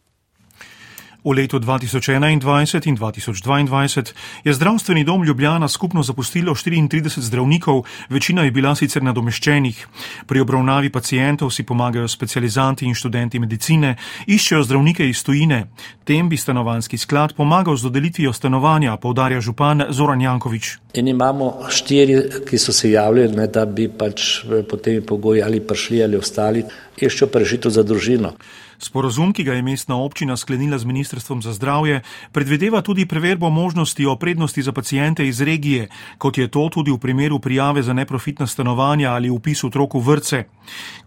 V 1.26 1.34
letu 1.34 1.58
2021 1.58 2.22
in 2.32 2.40
2022 2.40 4.12
je 4.44 4.52
zdravstveni 4.54 5.04
dom 5.04 5.24
Ljubljana 5.24 5.68
skupno 5.68 6.02
zapustilo 6.02 6.54
34 6.54 7.20
zdravnikov, 7.20 7.82
večina 8.08 8.44
je 8.44 8.50
bila 8.50 8.74
sicer 8.74 9.02
nadomeščenih. 9.02 9.86
Pri 10.26 10.40
obravnavi 10.40 10.90
pacijentov 10.90 11.50
si 11.50 11.66
pomagajo 11.66 12.08
specializanti 12.08 12.86
in 12.86 12.94
študenti 12.94 13.38
medicine, 13.42 13.96
iščejo 14.26 14.62
zdravnike 14.62 15.08
iz 15.08 15.24
tujine. 15.26 15.66
Tem 16.04 16.28
bi 16.28 16.36
stanovanski 16.38 16.98
sklad 16.98 17.34
pomagal 17.34 17.74
z 17.76 17.82
dodelitvijo 17.82 18.32
stanovanja, 18.32 18.94
povdarja 18.96 19.40
župan 19.40 19.88
Zoran 19.90 20.22
Jankovič. 20.22 20.76
In 20.94 21.08
imamo 21.08 21.66
štiri, 21.68 22.20
ki 22.46 22.58
so 22.58 22.72
se 22.72 22.90
javljali, 22.90 23.34
ne, 23.34 23.48
da 23.50 23.66
bi 23.66 23.88
pač 23.88 24.44
po 24.70 24.78
tem 24.78 25.02
pogoji 25.02 25.42
ali 25.42 25.58
prišli 25.58 26.04
ali 26.04 26.22
ostali, 26.22 26.62
iščejo 27.02 27.26
prešito 27.34 27.70
za 27.70 27.82
družino. 27.82 28.32
Sporozum, 28.78 29.32
ki 29.32 29.44
ga 29.44 29.54
je 29.54 29.62
mestna 29.62 29.96
občina 29.96 30.36
sklenila 30.36 30.78
z 30.78 30.84
Ministrstvom 30.84 31.42
za 31.42 31.52
zdravje, 31.52 32.02
predvedeva 32.32 32.82
tudi 32.82 33.06
preverbo 33.06 33.50
možnosti 33.50 34.06
o 34.06 34.16
prednosti 34.16 34.62
za 34.62 34.72
pacijente 34.72 35.26
iz 35.28 35.40
regije, 35.40 35.88
kot 36.18 36.38
je 36.38 36.48
to 36.48 36.68
tudi 36.68 36.90
v 36.90 36.98
primeru 36.98 37.38
prijave 37.38 37.82
za 37.82 37.92
neprofitna 37.92 38.46
stanovanja 38.46 39.12
ali 39.12 39.30
upis 39.30 39.64
otrok 39.64 39.94
v 39.94 40.00
vrce. 40.00 40.44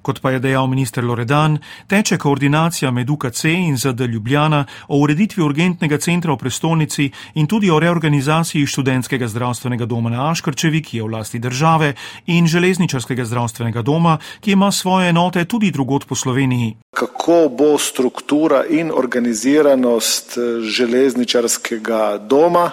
Kot 0.02 0.22
pa 0.22 0.32
je 0.32 0.40
dejal 0.40 0.68
minister 0.68 1.04
Loredan, 1.04 1.58
teče 1.88 2.18
koordinacija 2.18 2.92
med 2.92 3.10
UKC 3.10 3.44
in 3.44 3.78
ZD 3.78 4.02
Ljubljana 4.02 4.66
o 4.88 5.00
ureditvi 5.00 5.44
urgentnega 5.44 5.98
centra 5.98 6.34
v 6.34 6.38
prestolnici 6.38 7.10
in 7.34 7.48
tudi 7.48 7.70
o 7.70 7.80
reorganizaciji 7.80 8.66
študentskega 8.66 9.28
zdravstvenega 9.28 9.86
doma 9.86 10.10
na 10.10 10.30
Aškrčevi, 10.32 10.82
ki 10.82 10.98
je 10.98 11.04
v 11.04 11.12
lasti 11.12 11.40
države, 11.40 11.94
in 12.26 12.48
železničarskega 12.48 13.26
zdravstvenega 13.26 13.82
doma, 13.82 14.18
ki 14.40 14.52
ima 14.52 14.72
svoje 14.72 15.10
enote 15.10 15.46
tudi 15.46 15.72
drugot 15.72 16.08
po 16.08 16.16
Sloveniji. 16.16 16.76
Kako 16.96 17.50
bo 17.58 17.78
struktura 17.78 18.64
in 18.70 18.92
organiziranost 18.96 20.38
železničarskega 20.62 22.18
doma, 22.18 22.72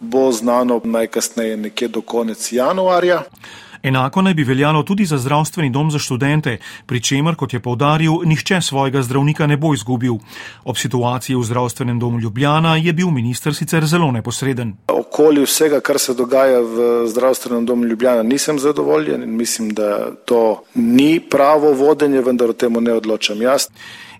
bo 0.00 0.32
znano 0.32 0.80
najkasneje 0.84 1.56
nekje 1.56 1.88
do 1.88 2.00
konec 2.00 2.52
januarja. 2.52 3.22
Enako 3.82 4.22
naj 4.22 4.34
bi 4.34 4.44
veljalo 4.44 4.82
tudi 4.82 5.04
za 5.04 5.18
zdravstveni 5.18 5.70
dom 5.70 5.90
za 5.90 5.98
študente, 5.98 6.58
pri 6.86 7.00
čemer, 7.00 7.34
kot 7.34 7.54
je 7.54 7.60
povdaril, 7.60 8.12
nihče 8.24 8.60
svojega 8.60 9.02
zdravnika 9.02 9.46
ne 9.46 9.56
bo 9.56 9.74
izgubil. 9.74 10.18
Ob 10.64 10.76
situaciji 10.76 11.36
v 11.36 11.42
zdravstvenem 11.42 11.98
domu 11.98 12.20
Ljubljana 12.20 12.76
je 12.76 12.92
bil 12.92 13.10
minister 13.10 13.54
sicer 13.54 13.86
zelo 13.86 14.10
neposreden. 14.12 14.74
Okoli 14.88 15.44
vsega, 15.44 15.80
kar 15.80 15.98
se 15.98 16.14
dogaja 16.14 16.60
v 16.60 17.06
zdravstvenem 17.06 17.66
domu 17.66 17.84
Ljubljana, 17.84 18.22
nisem 18.22 18.58
zadovoljen 18.58 19.22
in 19.22 19.36
mislim, 19.36 19.70
da 19.70 20.10
to 20.24 20.62
ni 20.74 21.20
pravo 21.20 21.72
vodenje, 21.72 22.20
vendar 22.20 22.50
o 22.50 22.52
tem 22.52 22.72
ne 22.72 22.92
odločam 22.92 23.42
jaz. 23.42 23.68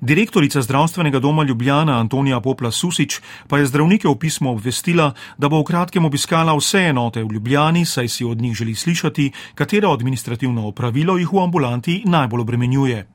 Direktorica 0.00 0.62
zdravstvenega 0.62 1.18
doma 1.18 1.42
Ljubljana 1.42 1.98
Antonija 1.98 2.40
Popla 2.40 2.70
Susič 2.70 3.20
pa 3.48 3.58
je 3.58 3.66
zdravnike 3.66 4.08
v 4.08 4.14
pismo 4.18 4.52
obvestila, 4.52 5.12
da 5.38 5.48
bo 5.48 5.58
v 5.58 5.64
kratkem 5.64 6.04
obiskala 6.04 6.54
vse 6.54 6.78
enote 6.90 7.24
v 7.24 7.32
Ljubljani, 7.32 7.84
saj 7.86 8.08
si 8.08 8.24
od 8.24 8.38
njih 8.38 8.54
želi 8.54 8.74
slišati, 8.74 9.32
katero 9.54 9.90
administrativno 9.92 10.68
opravilo 10.68 11.18
jih 11.18 11.32
v 11.32 11.42
ambulanti 11.42 12.02
najbolj 12.06 12.40
obremenjuje. 12.40 13.06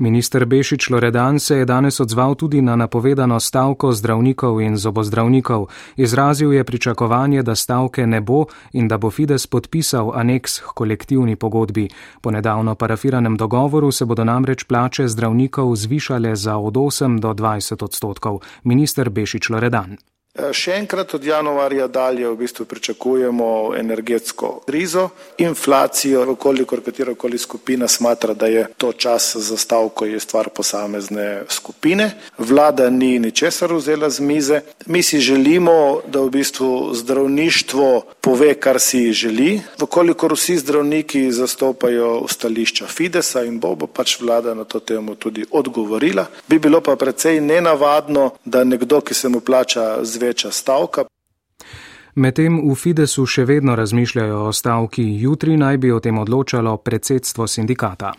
Minister 0.00 0.44
Bešič 0.44 0.90
Loredan 0.90 1.38
se 1.38 1.56
je 1.56 1.64
danes 1.64 2.00
odzval 2.00 2.34
tudi 2.34 2.62
na 2.62 2.76
napovedano 2.76 3.40
stavko 3.40 3.92
zdravnikov 3.92 4.60
in 4.60 4.76
zobozdravnikov. 4.76 5.66
Izrazil 5.96 6.52
je 6.52 6.64
pričakovanje, 6.64 7.42
da 7.42 7.54
stavke 7.54 8.06
ne 8.06 8.20
bo 8.20 8.44
in 8.72 8.88
da 8.88 8.98
bo 8.98 9.10
Fides 9.10 9.46
podpisal 9.46 10.12
aneks 10.14 10.58
k 10.58 10.72
kolektivni 10.74 11.36
pogodbi. 11.36 11.88
Po 12.20 12.30
nedavno 12.30 12.74
parafiranem 12.74 13.36
dogovoru 13.36 13.92
se 13.92 14.04
bodo 14.04 14.24
namreč 14.24 14.64
plače 14.64 15.08
zdravnikov 15.08 15.76
zvišale 15.76 16.36
za 16.36 16.56
od 16.56 16.74
8 16.74 17.20
do 17.20 17.34
20 17.34 17.84
odstotkov. 17.84 18.40
Minister 18.64 19.10
Bešič 19.10 19.50
Loredan. 19.50 19.96
Še 20.30 20.76
enkrat 20.78 21.10
od 21.16 21.24
januarja 21.26 21.88
dalje 21.90 22.28
v 22.28 22.36
bistvu 22.38 22.64
pričakujemo 22.64 23.74
energetsko 23.74 24.60
krizo, 24.62 25.08
inflacijo, 25.42 26.22
vkolikor 26.36 26.84
katerokoli 26.86 27.38
skupina 27.38 27.88
smatra, 27.88 28.34
da 28.34 28.46
je 28.46 28.66
to 28.78 28.92
čas 28.92 29.34
za 29.36 29.56
stavko, 29.56 30.06
je 30.06 30.20
stvar 30.20 30.48
posamezne 30.54 31.42
skupine. 31.48 32.12
Vlada 32.38 32.86
ni 32.90 33.18
ničesar 33.18 33.74
vzela 33.74 34.10
z 34.10 34.20
mize. 34.20 34.60
Mi 34.86 35.02
si 35.02 35.18
želimo, 35.18 36.00
da 36.06 36.20
v 36.20 36.30
bistvu 36.30 36.94
zdravništvo 36.94 37.88
pove, 38.20 38.54
kar 38.54 38.78
si 38.80 39.12
želi. 39.12 39.60
Vkolikor 39.82 40.36
vsi 40.38 40.60
zdravniki 40.62 41.32
zastopajo 41.32 42.28
stališča 42.30 42.86
Fidesa 42.86 43.42
in 43.42 43.58
bo, 43.58 43.74
bo 43.74 43.90
pač 43.90 44.20
vlada 44.20 44.54
na 44.54 44.64
to 44.64 44.78
temo 44.80 45.14
tudi 45.14 45.44
odgovorila. 45.50 46.26
Bi 46.48 46.58
bilo 46.58 46.80
pa 46.80 46.96
precej 46.96 47.40
nenavadno, 47.40 48.30
da 48.44 48.64
nekdo, 48.64 49.00
ki 49.00 49.14
se 49.14 49.28
mu 49.28 49.40
plača 49.40 49.98
večja 50.20 50.50
stavka. 50.50 51.04
Medtem 52.14 52.58
v 52.66 52.74
Fidesu 52.74 53.24
še 53.26 53.44
vedno 53.46 53.76
razmišljajo 53.78 54.40
o 54.48 54.52
stavki, 54.52 55.04
jutri 55.22 55.56
naj 55.56 55.78
bi 55.78 55.92
o 55.92 56.00
tem 56.00 56.18
odločalo 56.18 56.76
predsedstvo 56.76 57.46
sindikata. 57.46 58.12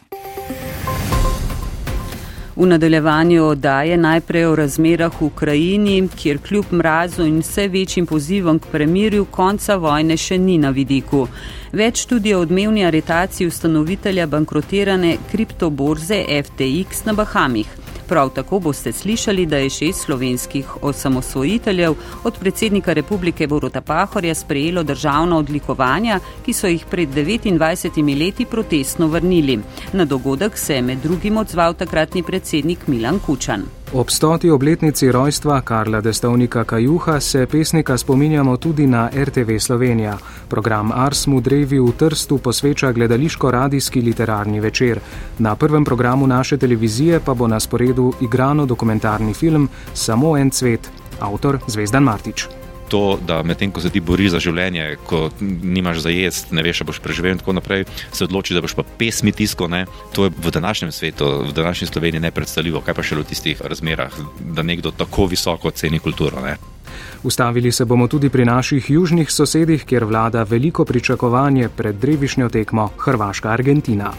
V 2.56 2.68
nadaljevanju 2.68 3.44
oddaje 3.46 3.98
najprej 3.98 4.46
o 4.46 4.56
razmerah 4.56 5.22
v 5.22 5.26
Ukrajini, 5.26 6.08
kjer 6.16 6.40
kljub 6.48 6.72
mrazu 6.72 7.26
in 7.26 7.40
vse 7.40 7.68
večjim 7.68 8.06
pozivom 8.06 8.60
k 8.60 8.72
premirju 8.72 9.26
konca 9.32 9.76
vojne 9.76 10.18
še 10.18 10.38
ni 10.38 10.58
na 10.58 10.70
vidiku. 10.70 11.28
Več 11.72 12.06
tudi 12.06 12.36
o 12.36 12.42
odmevni 12.44 12.86
aretaciji 12.86 13.48
ustanovitelja 13.48 14.28
bankrotirane 14.28 15.18
kriptoborze 15.32 16.26
FTX 16.44 17.06
na 17.06 17.14
Bahamih. 17.14 17.81
Prav 18.12 18.30
tako 18.30 18.60
boste 18.60 18.92
slišali, 18.92 19.46
da 19.46 19.58
je 19.58 19.70
šest 19.70 20.02
slovenskih 20.02 20.84
osamosvojiteljev 20.84 21.94
od 22.24 22.40
predsednika 22.40 22.94
republike 22.94 23.48
Boruta 23.48 23.82
Pahorja 23.82 24.36
sprejelo 24.36 24.84
državno 24.84 25.38
odlikovanja, 25.38 26.20
ki 26.46 26.54
so 26.54 26.68
jih 26.68 26.86
pred 26.92 27.10
29 27.10 28.20
leti 28.20 28.46
protestno 28.46 29.08
vrnili. 29.08 29.60
Na 29.94 30.06
dogodek 30.06 30.58
se 30.58 30.76
je 30.76 30.82
med 30.82 30.98
drugim 30.98 31.38
odzval 31.38 31.74
takratni 31.74 32.24
predsednik 32.24 32.88
Milan 32.88 33.20
Kučan. 33.20 33.81
Ob 33.94 34.10
stoti 34.10 34.50
obletnici 34.50 35.12
rojstva 35.12 35.62
Karla 35.62 36.02
Destovnika 36.02 36.64
Kajuha 36.64 37.20
se 37.20 37.46
pesnika 37.46 37.98
spominjamo 37.98 38.58
tudi 38.58 38.88
na 38.88 39.10
RTV 39.14 39.58
Slovenija. 39.60 40.18
Program 40.48 40.92
Ars 40.92 41.28
Mudrevi 41.28 41.80
v 41.80 41.92
Trstu 41.98 42.38
posveča 42.38 42.92
gledališko-radijski 42.92 44.02
literarni 44.02 44.60
večer. 44.60 45.00
Na 45.40 45.56
prvem 45.56 45.86
programu 45.86 46.28
naše 46.28 46.58
televizije 46.58 47.20
pa 47.20 47.34
bo 47.34 47.48
na 47.48 47.60
sporedu 47.60 48.14
igrano 48.22 48.66
dokumentarni 48.66 49.34
film 49.34 49.70
Samo 49.94 50.38
en 50.38 50.50
cvet, 50.50 50.92
avtor 51.20 51.60
Zvezdan 51.68 52.04
Martič 52.04 52.61
to, 52.92 53.20
da 53.28 53.40
medtem 53.48 53.72
ko 53.72 53.82
se 53.82 53.90
ti 53.90 54.04
boriš 54.04 54.36
za 54.36 54.42
življenje, 54.44 54.98
ko 55.08 55.30
nimaš 55.40 56.04
za 56.04 56.12
jesti, 56.12 56.56
ne 56.56 56.66
veš, 56.66 56.82
če 56.82 56.90
boš 56.90 57.00
preživel 57.04 57.36
in 57.36 57.40
tako 57.40 57.56
naprej, 57.56 57.86
se 58.12 58.26
odloči, 58.28 58.58
da 58.58 58.64
boš 58.64 58.76
pa 58.76 58.84
pesmi 58.84 59.32
tisko. 59.32 59.70
Ne? 59.72 59.86
To 60.18 60.28
je 60.28 60.36
v 60.36 60.52
današnjem 60.52 60.92
svetu, 60.92 61.30
v 61.48 61.56
današnji 61.56 61.88
Sloveniji 61.88 62.26
nepredstavljivo, 62.28 62.84
kaj 62.84 62.98
pa 62.98 63.06
še 63.06 63.22
v 63.22 63.28
tistih 63.32 63.64
razmerah, 63.64 64.20
da 64.40 64.68
nekdo 64.68 64.92
tako 64.92 65.30
visoko 65.32 65.72
ceni 65.72 66.04
kulturo. 66.04 66.44
Ne? 66.44 66.58
Ustavili 67.24 67.72
se 67.72 67.86
bomo 67.86 68.08
tudi 68.12 68.30
pri 68.30 68.46
naših 68.46 68.90
južnih 68.90 69.32
sosedih, 69.32 69.86
kjer 69.86 70.06
vlada 70.06 70.44
veliko 70.44 70.86
pričakovanje 70.86 71.70
pred 71.70 71.96
drevišnjo 71.96 72.50
tekmo 72.50 72.90
Hrvaška-Argentina. 72.98 74.12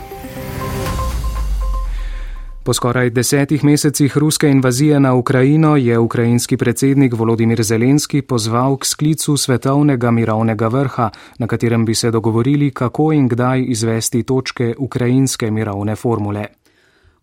Po 2.65 2.71
skoraj 2.73 3.11
desetih 3.11 3.65
mesecih 3.65 4.19
ruske 4.19 4.49
invazije 4.49 5.01
na 5.01 5.15
Ukrajino 5.15 5.77
je 5.77 5.99
ukrajinski 5.99 6.57
predsednik 6.57 7.15
Volodimir 7.15 7.63
Zelenski 7.63 8.23
pozval 8.23 8.77
k 8.77 8.87
sklicu 8.87 9.37
svetovnega 9.37 10.11
mirovnega 10.11 10.69
vrha, 10.69 11.11
na 11.39 11.47
katerem 11.47 11.85
bi 11.85 11.95
se 11.95 12.11
dogovorili, 12.11 12.71
kako 12.71 13.13
in 13.13 13.29
kdaj 13.29 13.65
izvesti 13.69 14.23
točke 14.23 14.75
ukrajinske 14.79 15.51
mirovne 15.51 15.97
formule. 15.97 16.62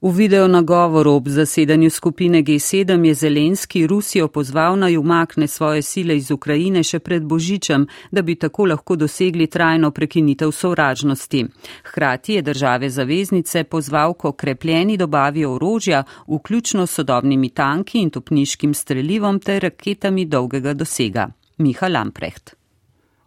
V 0.01 0.15
video 0.15 0.47
nagovoru 0.47 1.11
ob 1.11 1.27
zasedanju 1.27 1.89
skupine 1.89 2.43
G7 2.43 3.05
je 3.05 3.13
Zelenski 3.13 3.87
Rusijo 3.87 4.27
pozval 4.27 4.79
naj 4.79 4.97
umakne 4.97 5.47
svoje 5.47 5.81
sile 5.81 6.15
iz 6.17 6.31
Ukrajine 6.31 6.83
še 6.83 6.99
pred 6.99 7.23
Božičem, 7.23 7.83
da 8.11 8.21
bi 8.21 8.35
tako 8.35 8.65
lahko 8.65 8.95
dosegli 8.95 9.47
trajno 9.47 9.91
prekinitev 9.91 10.51
sovražnosti. 10.51 11.45
Hkrati 11.83 12.33
je 12.33 12.41
države 12.41 12.89
zaveznice 12.89 13.63
pozval 13.63 14.13
k 14.13 14.25
okrepljeni 14.25 14.97
dobavi 14.97 15.45
orožja, 15.45 16.03
vključno 16.27 16.87
s 16.87 16.95
sodobnimi 16.95 17.49
tanki 17.49 17.99
in 17.99 18.09
topniškim 18.09 18.73
strelivom 18.73 19.39
ter 19.39 19.61
raketami 19.61 20.25
dolgega 20.25 20.73
dosega. 20.73 21.27
Miha 21.57 21.87
Lamprecht. 21.87 22.58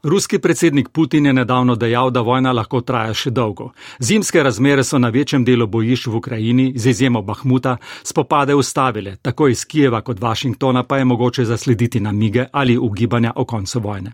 Ruski 0.04 0.38
predsednik 0.38 0.88
Putin 0.88 1.26
je 1.26 1.32
nedavno 1.32 1.74
dejal, 1.74 2.10
da 2.10 2.20
vojna 2.20 2.52
lahko 2.52 2.80
traja 2.80 3.14
še 3.14 3.30
dolgo. 3.30 3.68
Zimske 4.02 4.42
razmere 4.42 4.82
so 4.84 4.98
na 4.98 5.12
večjem 5.14 5.44
delu 5.46 5.68
bojišč 5.70 6.06
v 6.06 6.16
Ukrajini, 6.18 6.64
z 6.76 6.90
izjemo 6.90 7.20
Bahmuta, 7.22 7.76
spopade 8.02 8.54
ustavile, 8.54 9.12
tako 9.22 9.46
iz 9.48 9.62
Kijeva 9.64 10.00
kot 10.02 10.18
Washingtona 10.18 10.82
pa 10.82 10.98
je 10.98 11.04
mogoče 11.04 11.44
zaslediti 11.44 12.00
namige 12.00 12.46
ali 12.52 12.74
ugibanja 12.78 13.32
o 13.36 13.44
koncu 13.44 13.80
vojne. 13.80 14.12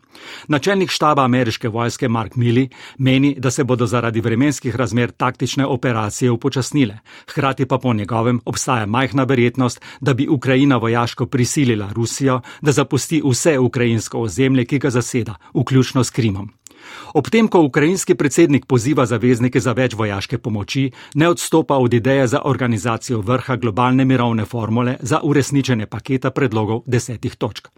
Načelnik 0.48 0.90
štaba 0.90 1.24
ameriške 1.24 1.68
vojske 1.68 2.08
Mark 2.08 2.36
Milley 2.36 2.68
meni, 2.98 3.34
da 3.38 3.50
se 3.50 3.64
bodo 3.64 3.86
zaradi 3.86 4.20
vremenskih 4.20 4.76
razmer 4.76 5.10
taktične 5.10 5.66
operacije 5.66 6.30
upočasnile. 6.30 6.98
Hkrati 7.30 7.66
pa 7.66 7.78
po 7.78 7.94
njegovem 7.94 8.40
obstaja 8.44 8.86
majhna 8.86 9.24
verjetnost, 9.24 9.80
da 10.00 10.14
bi 10.14 10.28
Ukrajina 10.28 10.76
vojaško 10.76 11.26
prisilila 11.26 11.88
Rusijo, 11.92 12.40
da 12.60 12.72
zapusti 12.72 13.22
vse 13.24 13.58
ukrajinsko 13.58 14.20
ozemlje, 14.20 14.64
ki 14.64 14.78
ga 14.78 14.90
zaseda, 14.90 15.34
vključno 15.54 15.77
s 16.04 16.10
Krimom. 16.10 16.50
Ob 17.14 17.28
tem, 17.30 17.48
ko 17.48 17.62
ukrajinski 17.62 18.14
predsednik 18.14 18.66
poziva 18.66 19.06
zaveznike 19.06 19.60
za 19.60 19.72
več 19.72 19.94
vojaške 19.94 20.38
pomoči, 20.38 20.90
ne 21.14 21.28
odstopa 21.28 21.76
od 21.76 21.94
ideje 21.94 22.26
za 22.26 22.40
organizacijo 22.44 23.20
vrha 23.20 23.56
globalne 23.56 24.04
mirovne 24.04 24.44
formule 24.44 24.96
za 25.00 25.20
uresničenje 25.22 25.86
paketa 25.86 26.30
predlogov 26.30 26.82
desetih 26.86 27.36
točk. 27.36 27.68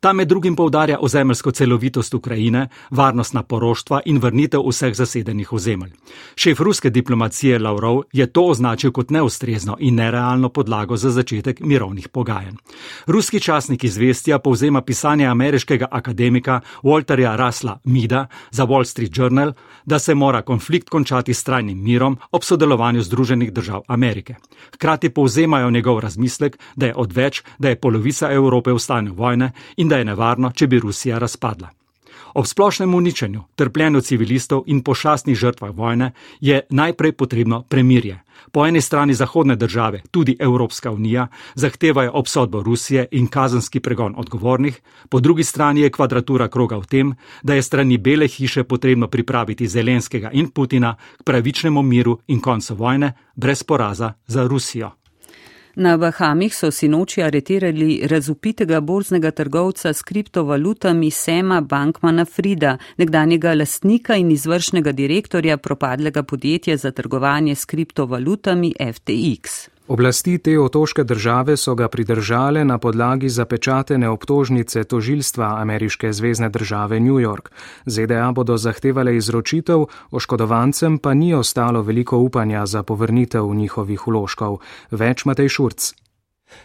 Ta 0.00 0.12
med 0.12 0.28
drugim 0.28 0.56
povdarja 0.56 0.98
ozemljsko 1.00 1.50
celovitost 1.50 2.14
Ukrajine, 2.14 2.68
varnostna 2.90 3.42
poroštva 3.42 4.00
in 4.06 4.18
vrnitev 4.18 4.62
vseh 4.68 4.94
zasedenih 4.94 5.52
ozemelj. 5.52 5.92
Šef 6.36 6.60
ruske 6.60 6.90
diplomacije 6.90 7.58
Lavrov 7.58 8.02
je 8.12 8.26
to 8.26 8.44
označil 8.44 8.92
kot 8.92 9.10
neustrezno 9.10 9.76
in 9.80 9.94
nerealno 9.94 10.48
podlago 10.48 10.96
za 10.96 11.10
začetek 11.10 11.60
mirovnih 11.60 12.08
pogajanj. 12.08 12.54
Ruski 13.06 13.40
časnik 13.40 13.84
izvestja 13.84 14.38
povzema 14.38 14.80
pisanje 14.80 15.26
ameriškega 15.26 15.88
akademika 15.90 16.60
Walterja 16.82 17.36
Rasla 17.36 17.78
Mida, 17.84 18.26
za 18.50 18.64
Wall 18.66 18.84
Street 18.84 19.18
Journal, 19.18 19.52
da 19.84 19.98
se 19.98 20.14
mora 20.14 20.42
konflikt 20.42 20.88
končati 20.88 21.34
s 21.34 21.44
trajnim 21.44 21.82
mirom 21.82 22.18
ob 22.30 22.44
sodelovanju 22.44 23.02
Združenih 23.02 23.52
držav 23.52 23.82
Amerike. 23.86 24.34
Hkrati 24.74 25.10
povzemajo 25.10 25.70
njegov 25.70 26.00
razmislek, 26.00 26.58
da 26.76 26.86
je 26.86 26.94
odveč, 26.94 27.42
da 27.58 27.68
je 27.68 27.80
polovica 27.80 28.32
Evrope 28.32 28.72
v 28.72 28.78
stanju 28.78 29.14
vojne 29.14 29.52
in 29.76 29.88
da 29.88 29.96
je 29.96 30.04
nevarno, 30.04 30.52
če 30.52 30.66
bi 30.66 30.78
Rusija 30.78 31.18
razpadla. 31.18 31.75
Ob 32.36 32.46
splošnem 32.46 32.94
uničenju, 32.94 33.42
trpljenju 33.54 34.00
civilistov 34.00 34.62
in 34.66 34.82
pošastnih 34.84 35.36
žrtvah 35.36 35.70
vojne 35.72 36.10
je 36.40 36.60
najprej 36.70 37.12
potrebno 37.12 37.62
premirje. 37.62 38.18
Po 38.52 38.66
eni 38.66 38.80
strani 38.80 39.14
zahodne 39.14 39.56
države, 39.56 40.02
tudi 40.10 40.36
Evropska 40.40 40.90
unija, 40.90 41.26
zahtevajo 41.54 42.10
obsodbo 42.14 42.62
Rusije 42.62 43.06
in 43.10 43.26
kazenski 43.26 43.80
pregon 43.80 44.14
odgovornih, 44.16 44.80
po 45.08 45.20
drugi 45.20 45.44
strani 45.44 45.80
je 45.80 45.90
kvadratura 45.90 46.48
kroga 46.48 46.76
v 46.76 46.86
tem, 46.86 47.14
da 47.42 47.54
je 47.54 47.62
strani 47.62 47.98
Bele 47.98 48.28
hiše 48.28 48.64
potrebno 48.64 49.08
pripraviti 49.08 49.68
Zelenskega 49.68 50.30
in 50.32 50.50
Putina 50.50 50.96
k 51.18 51.22
pravičnemu 51.22 51.82
miru 51.82 52.18
in 52.26 52.40
koncu 52.40 52.74
vojne 52.74 53.12
brez 53.34 53.62
poraza 53.62 54.12
za 54.26 54.46
Rusijo. 54.46 54.90
Na 55.76 55.96
Bahamih 55.96 56.54
so 56.54 56.70
sinoči 56.70 57.20
aretirali 57.22 58.06
razupitega 58.08 58.80
borznega 58.80 59.30
trgovca 59.30 59.92
s 59.92 60.02
kriptovalutami 60.02 61.10
Sema 61.10 61.60
Bankmana 61.60 62.24
Frida, 62.24 62.78
nekdanjega 62.96 63.52
lastnika 63.54 64.16
in 64.16 64.30
izvršnega 64.32 64.92
direktorja 64.92 65.56
propadlega 65.56 66.22
podjetja 66.22 66.76
za 66.76 66.90
trgovanje 66.90 67.54
s 67.54 67.64
kriptovalutami 67.64 68.74
FTX. 68.80 69.75
Oblasti 69.88 70.38
te 70.38 70.58
otoške 70.60 71.04
države 71.04 71.56
so 71.56 71.74
ga 71.74 71.88
pridržale 71.88 72.64
na 72.64 72.78
podlagi 72.78 73.28
zapečatene 73.28 74.08
obtožnice 74.08 74.84
tožilstva 74.84 75.60
ameriške 75.60 76.12
zvezdne 76.12 76.48
države 76.48 77.00
New 77.00 77.20
York. 77.22 77.50
ZDA 77.86 78.32
bodo 78.32 78.56
zahtevale 78.56 79.16
izročitev, 79.16 79.86
oškodovancem 80.10 80.98
pa 80.98 81.14
ni 81.14 81.34
ostalo 81.34 81.82
veliko 81.82 82.18
upanja 82.18 82.66
za 82.66 82.82
povrnitev 82.82 83.54
njihovih 83.54 84.08
uložkov. 84.08 84.58
Več 84.90 85.24
Matej 85.24 85.48
Šurc. 85.48 86.05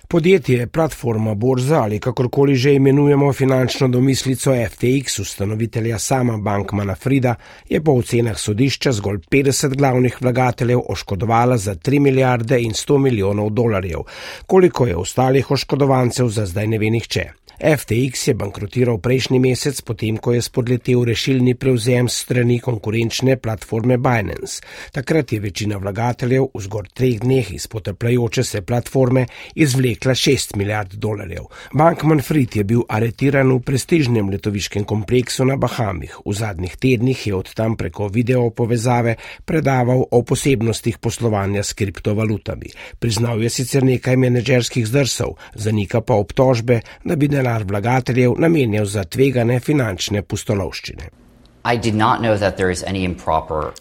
Podjetje, 0.08 0.67
platforma, 0.67 1.34
borza 1.36 1.82
ali 1.82 2.00
kakorkoli 2.00 2.56
že 2.56 2.74
imenujemo 2.74 3.34
finančno 3.34 3.88
domislico 3.88 4.52
FTX, 4.70 5.20
ustanovitelja 5.20 6.00
sama 6.00 6.38
Bankmana 6.38 6.96
Frida, 6.96 7.36
je 7.70 7.82
po 7.84 7.91
ocenah 7.91 8.39
sodišča 8.39 8.91
zgolj 8.91 9.20
50 9.32 9.76
glavnih 9.78 10.22
vlagateljev 10.22 10.80
oškodovala 10.89 11.58
za 11.58 11.76
3 11.76 12.00
milijarde 12.00 12.62
in 12.62 12.72
100 12.72 12.98
milijonov 12.98 13.50
dolarjev. 13.50 14.00
Koliko 14.46 14.88
je 14.88 14.98
ostalih 14.98 15.52
oškodovancev, 15.52 16.28
za 16.28 16.46
zdaj 16.46 16.67
ne 16.67 16.78
ve 16.78 16.89
nihče. 16.89 17.32
FTX 17.62 18.28
je 18.28 18.34
bankrotiral 18.34 18.97
prejšnji 18.97 19.38
mesec, 19.38 19.78
potem 19.86 20.15
ko 20.17 20.34
je 20.34 20.41
spodletel 20.41 21.04
rešilni 21.06 21.54
prevzem 21.54 22.08
strani 22.10 22.58
konkurenčne 22.58 23.36
platforme 23.38 24.00
Binance. 24.02 24.65
Takrat 24.89 25.34
je 25.34 25.39
večina 25.39 25.78
vlagateljev 25.78 26.47
v 26.50 26.62
zgor 26.65 26.88
treh 26.89 27.19
dneh 27.21 27.52
iz 27.54 27.67
potrpljajoče 27.69 28.43
se 28.43 28.62
platforme 28.65 29.28
izvlekla 29.54 30.15
6 30.17 30.56
milijard 30.58 30.95
dolarjev. 30.97 31.45
Bankman 31.74 32.24
Fried 32.26 32.56
je 32.56 32.63
bil 32.63 32.82
aretiran 32.89 33.54
v 33.54 33.60
prestižnem 33.62 34.34
letoviškem 34.34 34.84
kompleksu 34.84 35.45
na 35.45 35.56
Bahamih. 35.56 36.17
V 36.26 36.34
zadnjih 36.34 36.74
tednih 36.82 37.28
je 37.28 37.36
od 37.36 37.54
tam 37.54 37.78
preko 37.78 38.08
video 38.08 38.50
povezave 38.50 39.15
predaval 39.45 40.08
o 40.10 40.24
posebnostih 40.24 40.97
poslovanja 40.97 41.62
s 41.63 41.78
kriptovalutami. 41.78 42.74
Priznal 43.00 43.43
je 43.43 43.54
sicer 43.54 43.86
nekaj 43.86 44.17
menedžerskih 44.17 44.88
zdrsov, 44.88 45.38
zanika 45.54 46.02
pa 46.02 46.17
obtožbe, 46.17 46.82
da 47.06 47.15
bi 47.15 47.30
denar 47.30 47.51
denar 47.52 47.64
vlagateljev 47.64 48.34
namenjal 48.38 48.86
za 48.86 49.04
tvegane 49.04 49.60
finančne 49.60 50.22
pustolovščine. 50.22 51.10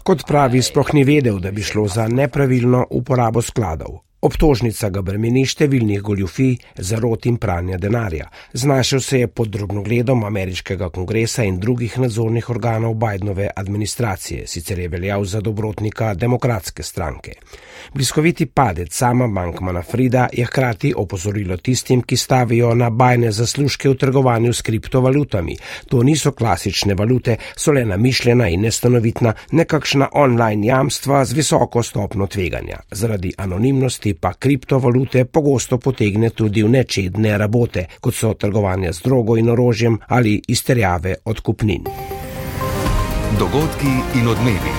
Kot 0.03 0.27
pravi, 0.27 0.63
sploh 0.63 0.95
ni 0.95 1.05
vedel, 1.05 1.39
da 1.39 1.51
bi 1.51 1.63
šlo 1.63 1.87
za 1.89 2.09
nepravilno 2.09 2.87
uporabo 2.91 3.43
skladov. 3.43 4.10
Obtožnica 4.21 4.91
ga 4.93 5.01
bremeni 5.01 5.47
številnih 5.49 6.03
goljufij, 6.05 6.59
zarot 6.77 7.25
in 7.25 7.39
pranja 7.41 7.79
denarja. 7.81 8.27
Znašel 8.53 9.01
se 9.01 9.21
je 9.23 9.29
pod 9.33 9.49
drobnogledom 9.49 10.27
ameriškega 10.29 10.91
kongresa 10.93 11.47
in 11.49 11.57
drugih 11.57 11.97
nadzornih 12.03 12.51
organov 12.53 12.99
Bidenove 13.01 13.49
administracije, 13.57 14.45
sicer 14.47 14.79
je 14.79 14.89
veljal 14.93 15.25
za 15.25 15.41
dobrotnika 15.41 16.13
demokratske 16.15 16.85
stranke. 16.85 17.39
Bliskoviti 17.95 18.47
padec 18.47 18.93
sama 18.93 19.29
bankmana 19.29 19.81
Frida 19.83 20.27
je 20.33 20.45
hkrati 20.45 20.93
opozorilo 20.97 21.57
tistim, 21.57 22.03
ki 22.03 22.17
stavijo 22.17 22.75
na 22.75 22.91
bajne 22.91 23.33
zaslužke 23.33 23.89
v 23.89 23.97
trgovanju 24.05 24.53
s 24.53 24.63
kriptovalutami. 24.63 25.57
To 25.89 26.03
niso 26.03 26.35
klasične 26.37 26.95
valute, 26.95 27.39
so 27.57 27.73
le 27.73 27.87
namišljena 27.89 28.51
in 28.53 28.69
nestanovitna, 28.69 29.33
nekakšna 29.51 30.11
online 30.13 30.67
jamstva 30.67 31.25
z 31.25 31.41
visoko 31.41 31.83
stopno 31.83 32.27
tveganja. 32.27 32.85
Zaradi 32.91 33.33
anonimnosti 33.39 34.10
hkrati 34.11 34.15
pa 34.15 34.33
kriptovalute 34.35 35.25
pogosto 35.25 35.79
potegne 35.79 36.31
tudi 36.31 36.63
v 36.63 36.69
nečedne 36.69 37.39
rabote, 37.39 37.87
kot 38.01 38.15
so 38.15 38.35
trgovanje 38.35 38.93
z 38.93 39.03
drogo 39.03 39.37
in 39.37 39.49
orožjem 39.49 39.99
ali 40.09 40.41
izterjave 40.49 41.15
odkupnin. 41.25 41.85
Dogodki 43.39 44.19
in 44.19 44.29
odmevi. 44.29 44.73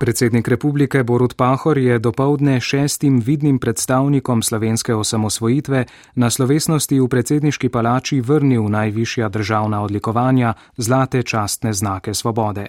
Predsednik 0.00 0.48
republike 0.48 1.04
Borut 1.04 1.36
Pahor 1.36 1.78
je 1.78 1.98
dopoledne 1.98 2.60
šestim 2.60 3.20
vidnim 3.20 3.58
predstavnikom 3.58 4.42
slovenske 4.42 4.94
osamosvojitve 4.94 5.84
na 6.14 6.30
slovesnosti 6.30 7.00
v 7.00 7.08
predsedniški 7.08 7.68
palači 7.68 8.20
vrnil 8.20 8.68
najvišja 8.68 9.28
državna 9.28 9.82
odlikovanja 9.82 10.54
zlate 10.76 11.22
častne 11.22 11.72
znake 11.72 12.14
svobode. 12.14 12.68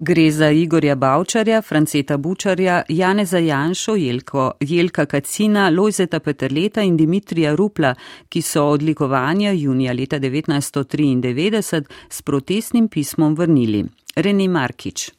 Gre 0.00 0.30
za 0.30 0.50
Igorja 0.50 0.94
Bavčarja, 0.94 1.62
Franceta 1.62 2.16
Bučarja, 2.16 2.82
Janeza 2.88 3.38
Janšo, 3.38 3.96
Jelko, 3.96 4.52
Jelka 4.60 5.06
Kacina, 5.06 5.70
Lojzeta 5.70 6.20
Peterleta 6.20 6.82
in 6.82 6.96
Dimitrija 6.96 7.54
Rupla, 7.54 7.94
ki 8.28 8.42
so 8.42 8.64
odlikovanja 8.64 9.52
junija 9.52 9.92
leta 9.92 10.20
1993 10.20 11.82
s 12.10 12.22
protestnim 12.22 12.88
pismom 12.88 13.34
vrnili. 13.34 13.84
Reni 14.16 14.48
Markič. 14.48 15.10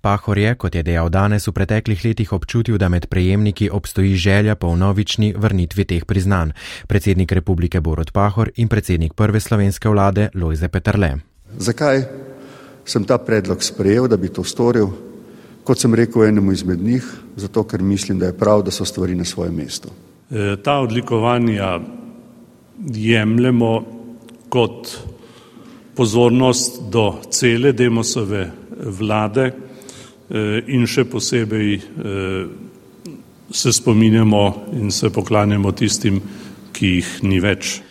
Pahor 0.00 0.38
je, 0.38 0.54
kot 0.54 0.74
je 0.74 0.82
dejal 0.82 1.10
danes, 1.10 1.46
v 1.48 1.52
preteklih 1.52 2.04
letih 2.04 2.32
občutil, 2.32 2.78
da 2.78 2.88
med 2.88 3.06
prejemniki 3.06 3.70
obstoji 3.70 4.16
želja 4.16 4.54
po 4.54 4.76
novični 4.76 5.34
vrnitvi 5.36 5.84
teh 5.84 6.04
priznanj. 6.04 6.56
Predsednik 6.86 7.32
republike 7.32 7.80
Borod 7.80 8.12
Pahor 8.12 8.50
in 8.56 8.68
predsednik 8.68 9.12
prve 9.14 9.40
slovenske 9.40 9.88
vlade 9.88 10.30
Lojze 10.34 10.68
Peterle. 10.68 11.16
Zakaj 11.58 12.31
sem 12.84 13.04
ta 13.04 13.18
predlog 13.18 13.62
sprejel, 13.62 14.08
da 14.08 14.16
bi 14.16 14.28
to 14.28 14.44
storil, 14.44 14.90
kot 15.64 15.78
sem 15.78 15.94
rekel 15.94 16.24
enemu 16.26 16.52
izmed 16.52 16.82
njih, 16.82 17.06
zato 17.36 17.64
ker 17.64 17.82
mislim, 17.82 18.18
da 18.18 18.26
je 18.26 18.38
prav, 18.38 18.62
da 18.62 18.70
so 18.70 18.84
stvari 18.84 19.14
na 19.14 19.24
svojem 19.24 19.54
mestu. 19.54 19.88
E, 20.30 20.56
ta 20.62 20.80
odlikovanja 20.80 21.80
jemljemo 22.94 23.82
kot 24.48 24.88
pozornost 25.94 26.80
do 26.90 27.14
cele 27.30 27.72
demosove 27.72 28.50
vlade 28.98 29.46
e, 29.46 29.54
in 30.66 30.86
še 30.86 31.04
posebej 31.04 31.74
e, 31.74 31.80
se 33.52 33.72
spominjamo 33.72 34.44
in 34.72 34.90
se 34.90 35.10
poklanjamo 35.12 35.72
tistim, 35.72 36.20
ki 36.72 36.94
jih 36.96 37.10
ni 37.22 37.40
več. 37.40 37.82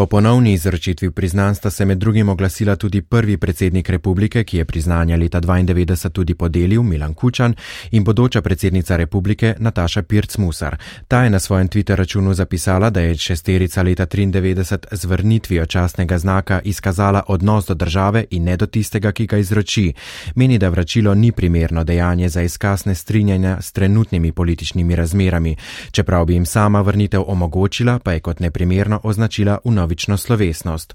Po 0.00 0.06
ponovni 0.06 0.52
izročitvi 0.52 1.10
priznanj 1.10 1.54
sta 1.54 1.70
se 1.70 1.84
med 1.84 1.98
drugim 1.98 2.28
oglasila 2.28 2.76
tudi 2.76 3.02
prvi 3.02 3.36
predsednik 3.36 3.88
republike, 3.88 4.44
ki 4.44 4.56
je 4.56 4.64
priznanja 4.64 5.16
leta 5.16 5.40
92 5.40 6.08
tudi 6.08 6.34
podelil, 6.34 6.82
Milan 6.82 7.14
Kučan, 7.14 7.54
in 7.90 8.04
bodoča 8.04 8.42
predsednica 8.42 8.96
republike 8.96 9.54
Nataša 9.58 10.02
Pirc-Musar. 10.02 10.76
Ta 11.08 11.24
je 11.24 11.30
na 11.30 11.38
svojem 11.38 11.68
Twitter 11.68 11.94
računu 11.94 12.34
zapisala, 12.34 12.90
da 12.90 13.00
je 13.00 13.16
šesterica 13.16 13.82
leta 13.82 14.06
93 14.06 14.86
z 14.92 15.04
vrnitvijo 15.04 15.66
častnega 15.66 16.18
znaka 16.18 16.60
izkazala 16.64 17.22
odnos 17.28 17.66
do 17.66 17.74
države 17.74 18.24
in 18.30 18.44
ne 18.44 18.56
do 18.56 18.66
tistega, 18.66 19.12
ki 19.12 19.26
ga 19.26 19.36
izroči. 19.36 19.92
Meni, 20.34 20.58
da 20.58 20.68
vračilo 20.68 21.14
ni 21.14 21.32
primerno 21.32 21.84
dejanje 21.84 22.28
za 22.28 22.42
izkazne 22.42 22.94
strinjanja 22.94 23.58
s 23.60 23.72
trenutnimi 23.72 24.32
političnimi 24.32 24.96
razmerami. 24.96 25.56
Čeprav 25.90 26.24
bi 26.24 26.34
jim 26.34 26.46
sama 26.46 26.80
vrnitev 26.80 27.24
omogočila, 27.26 27.98
pa 27.98 28.12
je 28.12 28.20
kot 28.20 28.40
neprimerno 28.40 29.00
označila 29.02 29.58
v 29.64 29.89
vnovično 29.90 30.16
slovesnost. 30.16 30.94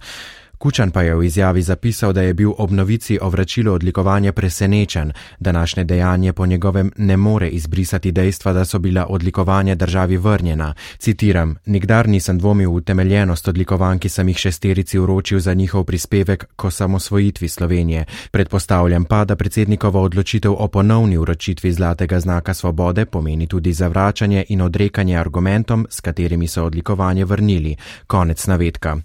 Kučan 0.57 0.91
pa 0.91 1.01
je 1.01 1.15
v 1.15 1.23
izjavi 1.23 1.61
zapisal, 1.61 2.13
da 2.13 2.21
je 2.21 2.33
bil 2.33 2.51
ob 2.57 2.71
novici 2.71 3.19
o 3.21 3.29
vračilu 3.29 3.73
odlikovanja 3.73 4.31
presenečen. 4.31 5.11
Današnje 5.39 5.83
dejanje 5.83 6.33
po 6.33 6.45
njegovem 6.45 6.91
ne 6.97 7.17
more 7.17 7.49
izbrisati 7.49 8.11
dejstva, 8.11 8.53
da 8.53 8.65
so 8.65 8.79
bila 8.79 9.05
odlikovanja 9.09 9.75
državi 9.75 10.17
vrnjena. 10.17 10.73
Citiram: 10.97 11.55
Nikdar 11.65 12.07
nisem 12.07 12.37
dvomil 12.37 12.71
v 12.71 12.81
temeljenost 12.81 13.47
odlikovanj, 13.47 13.99
ki 13.99 14.09
sem 14.09 14.27
jih 14.27 14.37
šesterici 14.37 14.99
uročil 14.99 15.39
za 15.39 15.53
njihov 15.53 15.83
prispevek 15.83 16.45
k 16.55 16.65
osamosvojitvi 16.65 17.47
Slovenije. 17.47 18.05
Predpostavljam 18.31 19.05
pa, 19.05 19.25
da 19.25 19.35
predsednikova 19.35 20.01
odločitev 20.01 20.55
o 20.57 20.67
ponovni 20.67 21.17
uročitvi 21.17 21.73
zlatega 21.73 22.19
znaka 22.19 22.53
svobode 22.53 23.05
pomeni 23.05 23.47
tudi 23.47 23.73
zavračanje 23.73 24.45
in 24.49 24.61
odrekanje 24.61 25.17
argumentom, 25.17 25.87
s 25.89 26.01
katerimi 26.01 26.47
so 26.47 26.65
odlikovanje 26.65 27.25
vrnili. 27.25 27.75
Konec 28.07 28.47
navedka. 28.47 28.97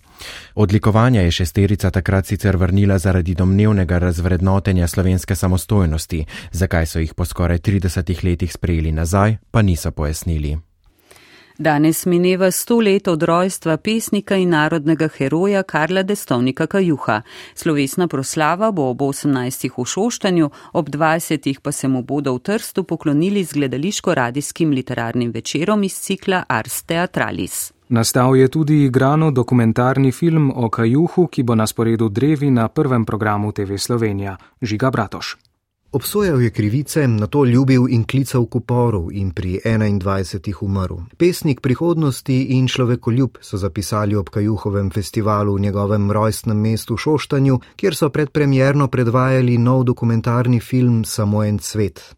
Odlikovanja 0.55 1.21
je 1.21 1.31
šesterica 1.41 1.91
takrat 1.91 2.27
sicer 2.27 2.57
vrnila 2.57 2.99
zaradi 2.99 3.35
domnevnega 3.35 3.99
razvrednotenja 3.99 4.87
slovenske 4.87 5.35
samostojnosti, 5.35 6.25
zakaj 6.53 6.87
so 6.87 7.01
jih 7.01 7.15
po 7.15 7.25
skoraj 7.25 7.59
30 7.59 8.25
letih 8.25 8.53
sprejeli 8.53 8.93
nazaj, 8.93 9.39
pa 9.51 9.63
niso 9.63 9.91
pojasnili. 9.91 10.59
Danes 11.59 12.07
mineva 12.07 12.51
sto 12.51 12.81
let 12.81 13.09
od 13.09 13.23
rojstva 13.23 13.77
pesnika 13.77 14.37
in 14.37 14.53
narodnega 14.53 15.09
heroja 15.17 15.63
Karla 15.63 16.03
Destovnika 16.03 16.67
Kajuha. 16.67 17.23
Slovesna 17.55 18.09
proslava 18.09 18.71
bo 18.71 18.91
ob 18.91 19.01
18. 19.01 19.69
v 19.77 19.85
Šoštanju, 19.85 20.51
ob 20.73 20.89
20. 20.89 21.61
pa 21.63 21.73
se 21.73 21.89
mu 21.89 22.03
bodo 22.03 22.35
v 22.35 22.39
Trstu 22.39 22.85
poklonili 22.85 23.45
z 23.45 23.53
gledališko-radijskim 23.53 24.73
literarnim 24.75 25.31
večerom 25.31 25.85
iz 25.85 26.01
cikla 26.01 26.45
Ars 26.49 26.83
Theatralis. 26.83 27.80
Nastal 27.91 28.37
je 28.37 28.49
tudi 28.49 28.85
igrano 28.85 29.31
dokumentarni 29.31 30.13
film 30.13 30.53
o 30.55 30.69
Kajuhu, 30.71 31.27
ki 31.27 31.43
bo 31.43 31.55
na 31.55 31.67
sporedu 31.67 32.09
drevi 32.09 32.51
na 32.51 32.69
prvem 32.69 33.05
programu 33.05 33.53
TV 33.53 33.75
Slovenija. 33.79 34.37
Žiga 34.63 34.91
Bratoš. 34.91 35.37
Obsojal 35.93 36.43
je 36.43 36.51
krivice, 36.51 37.09
na 37.09 37.27
to 37.27 37.45
ljubil 37.45 37.89
in 37.91 38.05
klical 38.05 38.47
k 38.47 38.55
uporu 38.55 39.09
in 39.13 39.33
pri 39.35 39.59
21. 39.65 40.55
umrl. 40.61 41.01
Pesnik 41.17 41.61
prihodnosti 41.61 42.43
in 42.43 42.69
človekoljub 42.69 43.39
so 43.41 43.59
zapisali 43.59 44.15
ob 44.15 44.31
Kajuhovem 44.31 44.91
festivalu 44.91 45.55
v 45.55 45.61
njegovem 45.61 46.11
rojstnem 46.13 46.61
mestu 46.61 46.97
Šoštanju, 46.97 47.59
kjer 47.77 47.95
so 47.95 48.11
predpremjerno 48.11 48.89
predvajali 48.89 49.59
nov 49.59 49.85
dokumentarni 49.85 50.61
film 50.61 51.05
Samo 51.05 51.45
en 51.45 51.59
svet. 51.59 52.15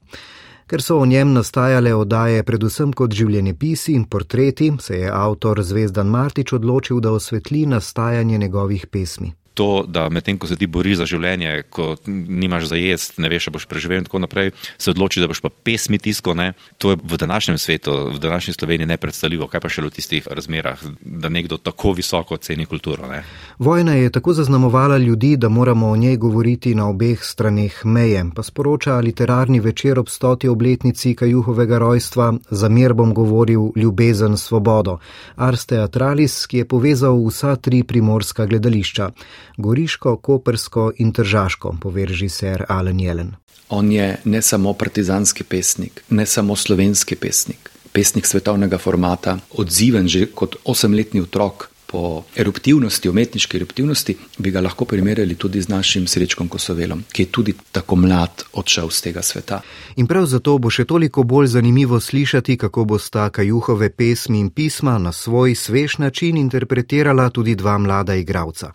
Ker 0.72 0.80
so 0.80 0.94
o 0.98 1.06
njem 1.06 1.34
nastajale 1.36 1.90
oddaje 1.94 2.44
predvsem 2.48 2.94
kot 2.96 3.12
življenjepisi 3.12 3.92
in 3.92 4.06
portreti, 4.08 4.70
se 4.80 5.02
je 5.02 5.10
avtor 5.12 5.60
Zvezdan 5.60 6.08
Martič 6.08 6.54
odločil, 6.56 7.00
da 7.04 7.12
osvetli 7.12 7.66
nastajanje 7.68 8.38
njegovih 8.38 8.86
pesmi 8.86 9.34
to, 9.54 9.84
da 9.88 10.08
medtem 10.08 10.38
ko 10.38 10.46
se 10.46 10.56
ti 10.56 10.66
boriš 10.66 11.02
za 11.02 11.06
življenje, 11.06 11.62
ko 11.70 11.96
nimaš 12.06 12.70
za 12.70 12.76
jesti, 12.76 13.20
ne 13.22 13.28
veš, 13.28 13.48
če 13.48 13.54
boš 13.54 13.66
preživel 13.70 14.00
in 14.00 14.08
tako 14.08 14.22
naprej, 14.22 14.52
se 14.78 14.92
odloči, 14.92 15.20
da 15.20 15.28
boš 15.30 15.42
pa 15.44 15.50
pesmi 15.50 15.98
tisko. 15.98 16.34
Ne? 16.34 16.52
To 16.78 16.94
je 16.94 17.00
v 17.02 17.18
današnjem 17.20 17.58
svetu, 17.58 17.94
v 18.14 18.20
današnji 18.22 18.54
Sloveniji 18.54 18.90
nepredstavljivo. 18.94 19.48
Kaj 19.52 19.60
pa 19.60 19.70
še 19.72 19.84
v 19.84 19.92
tistih 19.92 20.28
razmerah, 20.30 20.80
da 21.00 21.28
nekdo 21.28 21.58
tako 21.60 21.92
visoko 21.98 22.36
ceni 22.36 22.66
kulturo? 22.66 23.08
Ne? 23.10 23.22
Vojna 23.58 23.94
je 23.98 24.10
tako 24.10 24.32
zaznamovala 24.32 24.98
ljudi, 24.98 25.36
da 25.36 25.48
moramo 25.48 25.90
o 25.90 25.96
njej 25.96 26.16
govoriti 26.16 26.74
na 26.74 26.88
obeh 26.88 27.20
straneh 27.22 27.82
meje. 27.84 28.24
Pa 28.34 28.42
sporoča 28.42 28.98
literarni 29.00 29.60
večer 29.60 29.98
ob 29.98 30.08
stoti 30.08 30.48
obletnici 30.48 31.14
Kajuhovega 31.14 31.78
rojstva, 31.78 32.32
za 32.50 32.68
mir 32.68 32.94
bom 32.94 33.14
govoril 33.14 33.72
ljubezen 33.76 34.36
svobodo. 34.36 34.98
Ars 35.36 35.66
Teatralis, 35.66 36.46
ki 36.46 36.62
je 36.62 36.68
povezal 36.68 37.18
vsa 37.26 37.56
tri 37.56 37.82
primorska 37.82 38.46
gledališča. 38.46 39.10
Goriško, 39.56 40.16
Kopersko 40.16 40.92
in 40.98 41.12
Tržaško, 41.12 41.76
pove 41.80 42.06
režiser 42.06 42.64
Alen 42.68 43.00
Jelen. 43.00 43.34
On 43.68 43.92
je 43.92 44.20
ne 44.24 44.42
samo 44.42 44.72
partizanski 44.72 45.44
pesnik, 45.44 46.04
ne 46.10 46.26
samo 46.26 46.56
slovenski 46.56 47.16
pesnik, 47.16 47.70
pesnik 47.92 48.26
svetovnega 48.26 48.78
formata, 48.78 49.38
odziven 49.56 50.08
že 50.08 50.26
kot 50.34 50.56
osemletni 50.64 51.20
otrok 51.20 51.71
po 51.92 52.24
eruptivnosti, 52.36 53.08
umetniški 53.08 53.56
eruptivnosti, 53.56 54.16
bi 54.38 54.50
ga 54.50 54.60
lahko 54.64 54.84
primerjali 54.88 55.34
tudi 55.34 55.60
z 55.60 55.68
našim 55.68 56.06
srečkom 56.08 56.48
Kosovelom, 56.48 57.04
ki 57.12 57.22
je 57.22 57.30
tudi 57.30 57.54
tako 57.72 57.96
mlad 58.00 58.44
odšel 58.52 58.88
z 58.90 59.02
tega 59.08 59.22
sveta. 59.22 59.60
In 60.00 60.08
prav 60.08 60.24
zato 60.26 60.56
bo 60.58 60.70
še 60.72 60.86
toliko 60.88 61.22
bolj 61.28 61.52
zanimivo 61.52 62.00
slišati, 62.00 62.56
kako 62.56 62.84
bo 62.84 62.98
sta 62.98 63.28
Kajuhove 63.28 63.90
pesmi 63.90 64.40
in 64.40 64.48
pisma 64.50 64.96
na 64.98 65.12
svoj 65.12 65.54
svež 65.54 65.98
način 65.98 66.36
interpretirala 66.40 67.28
tudi 67.30 67.54
dva 67.54 67.76
mlada 67.78 68.16
igralca. 68.16 68.72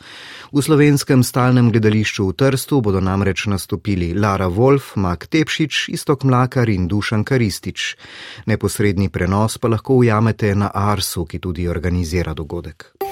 V 0.52 0.62
slovenskem 0.62 1.24
stalnem 1.24 1.72
gledališču 1.72 2.30
v 2.30 2.38
Trstu 2.38 2.82
bodo 2.82 3.02
namreč 3.02 3.48
nastopili 3.50 4.14
Lara 4.14 4.48
Wolf, 4.48 4.94
Mak 4.96 5.28
Tepšič, 5.28 5.90
Istok 5.90 6.24
Mlakar 6.24 6.70
in 6.70 6.88
Dušan 6.88 7.24
Karistič. 7.24 7.96
Neposredni 8.46 9.10
prenos 9.10 9.58
pa 9.58 9.74
lahko 9.74 9.98
ujamete 9.98 10.54
na 10.56 10.70
Arsu, 10.74 11.26
ki 11.26 11.40
tudi 11.40 11.68
organizira 11.68 12.38
dogodek. 12.38 13.07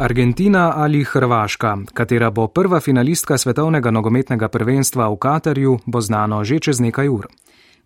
Argentina 0.00 0.72
ali 0.76 1.04
Hrvaška, 1.04 1.78
katera 1.94 2.30
bo 2.30 2.46
prva 2.48 2.80
finalistka 2.80 3.36
svetovnega 3.38 3.90
nogometnega 3.90 4.48
prvenstva 4.48 5.10
v 5.12 5.16
Katarju, 5.16 5.74
bo 5.86 6.00
znano 6.00 6.40
že 6.44 6.56
čez 6.58 6.80
nekaj 6.80 7.08
ur. 7.08 7.28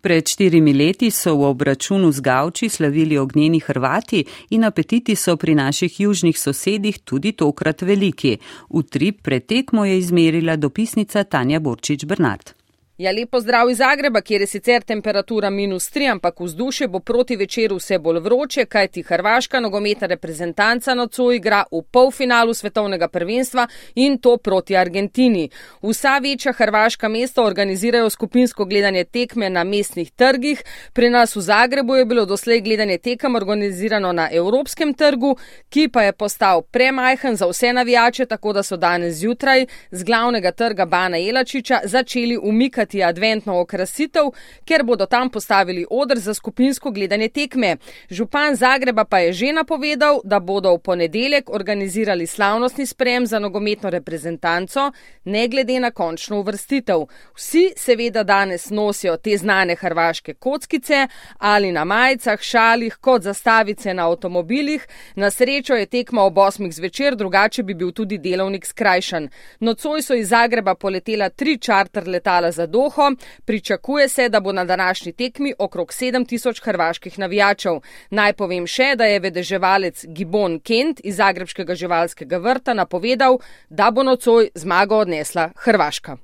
Pred 0.01 0.23
štirimi 0.23 0.73
leti 0.73 1.11
so 1.11 1.35
v 1.35 1.51
obračunu 1.51 2.11
z 2.15 2.21
gavči 2.23 2.69
slavili 2.69 3.17
ognjeni 3.17 3.59
Hrvati 3.59 4.23
in 4.49 4.63
apetiti 4.63 5.15
so 5.15 5.35
pri 5.35 5.55
naših 5.55 5.99
južnih 5.99 6.39
sosedih 6.39 7.03
tudi 7.03 7.31
tokrat 7.31 7.81
veliki. 7.81 8.37
Utrip 8.69 9.21
pretekmo 9.21 9.85
je 9.85 9.97
izmerila 9.97 10.55
dopisnica 10.55 11.23
Tanja 11.23 11.59
Borčič 11.59 12.05
Bernard. 12.05 12.64
Ja, 12.97 13.11
lepo 13.11 13.39
zdrav 13.39 13.69
iz 13.69 13.77
Zagreba, 13.77 14.21
kjer 14.21 14.41
je 14.41 14.47
sicer 14.47 14.83
temperatura 14.83 15.49
minus 15.49 15.89
3, 15.91 16.11
ampak 16.11 16.39
vzdušje 16.39 16.87
bo 16.87 16.99
proti 16.99 17.35
večeru 17.35 17.75
vse 17.75 17.97
bolj 17.99 18.19
vroče, 18.23 18.63
kajti 18.65 19.01
hrvaška 19.03 19.59
nogometna 19.59 20.07
reprezentanca 20.07 20.93
nocoj 20.95 21.35
igra 21.35 21.65
v 21.71 21.81
polfinalu 21.91 22.53
svetovnega 22.53 23.07
prvenstva 23.07 23.67
in 23.95 24.15
to 24.17 24.37
proti 24.37 24.77
Argentini. 24.77 25.49
Vsa 25.81 26.17
večja 26.23 26.53
hrvaška 26.53 27.09
mesta 27.09 27.43
organizirajo 27.43 28.09
skupinsko 28.09 28.65
gledanje 28.65 29.03
tekme 29.03 29.49
na 29.49 29.63
mestnih 29.63 30.11
trgih. 30.11 30.63
Pri 30.93 31.09
nas 31.09 31.35
v 31.35 31.41
Zagrebu 31.41 31.95
je 31.95 32.05
bilo 32.05 32.25
doslej 32.25 32.61
gledanje 32.61 32.97
tekem 32.97 33.35
organizirano 33.35 34.11
na 34.11 34.29
Evropskem 34.31 34.93
trgu, 34.93 35.35
ki 35.69 35.89
pa 35.89 36.03
je 36.03 36.13
postal 36.13 36.61
premajhen 36.61 37.35
za 37.35 37.47
vse 37.47 37.73
navijače, 37.73 38.25
tako 38.25 38.53
da 38.53 38.63
so 38.63 38.77
danes 38.77 39.15
zjutraj 39.15 39.65
z 39.91 40.03
glavnega 40.03 40.51
trga 40.51 40.85
Bana 40.85 41.17
Jelačiča 41.17 41.79
začeli 41.83 42.37
umikati 42.37 42.84
predlagati 42.85 43.03
adventno 43.03 43.59
okrasitev, 43.59 44.31
ker 44.65 44.83
bodo 44.83 45.05
tam 45.05 45.29
postavili 45.29 45.85
odr 45.89 46.19
za 46.19 46.33
skupinsko 46.33 46.91
gledanje 46.91 47.29
tekme. 47.29 47.77
Župan 48.09 48.55
Zagreba 48.55 49.05
pa 49.05 49.19
je 49.19 49.33
že 49.33 49.53
napovedal, 49.53 50.21
da 50.23 50.39
bodo 50.39 50.73
v 50.75 50.79
ponedeljek 50.79 51.49
organizirali 51.49 52.27
slavnostni 52.27 52.85
sprem 52.85 53.25
za 53.25 53.39
nogometno 53.39 53.89
reprezentanco, 53.89 54.91
ne 55.25 55.47
glede 55.47 55.79
na 55.79 55.91
končno 55.91 56.39
uvrstitev. 56.39 57.05
Vsi 57.35 57.73
seveda 57.77 58.23
danes 58.23 58.69
nosijo 58.69 59.17
te 59.17 59.37
znane 59.37 59.75
hrvaške 59.75 60.33
kockice 60.33 61.07
ali 61.39 61.71
na 61.71 61.85
majicah, 61.85 62.39
šalih, 62.41 62.97
kot 63.01 63.21
zastavice 63.21 63.93
na 63.93 64.07
avtomobilih. 64.07 64.87
Na 65.15 65.31
srečo 65.31 65.73
je 65.73 65.85
tekma 65.85 66.23
ob 66.23 66.35
8. 66.35 66.71
zvečer, 66.71 67.15
drugače 67.15 67.63
bi 67.63 67.73
bil 67.73 67.91
tudi 67.91 68.17
delovnik 68.17 68.65
skrajšan. 68.65 69.29
Nocoj 69.59 70.01
so 70.01 70.13
iz 70.13 70.29
Zagreba 70.29 70.75
poletela 70.75 71.29
tri 71.29 71.57
čarter 71.57 72.07
letala 72.07 72.51
za 72.51 72.67
Doho. 72.75 73.11
Pričakuje 73.45 74.09
se, 74.09 74.29
da 74.29 74.39
bo 74.39 74.51
na 74.51 74.65
današnji 74.65 75.11
tekmi 75.13 75.53
okrog 75.59 75.87
7000 75.87 76.63
hrvaških 76.63 77.19
navijačev. 77.19 77.79
Naj 78.09 78.33
povem 78.33 78.67
še, 78.67 78.93
da 78.99 79.07
je 79.07 79.21
vedeževalec 79.23 80.05
Gibon 80.07 80.59
Kent 80.59 80.99
iz 81.03 81.21
Zagrebskega 81.21 81.75
živalskega 81.75 82.37
vrta 82.37 82.73
napovedal, 82.73 83.39
da 83.69 83.91
bo 83.91 84.03
nocoj 84.03 84.51
zmago 84.55 85.03
odnesla 85.05 85.49
Hrvaška. 85.55 86.17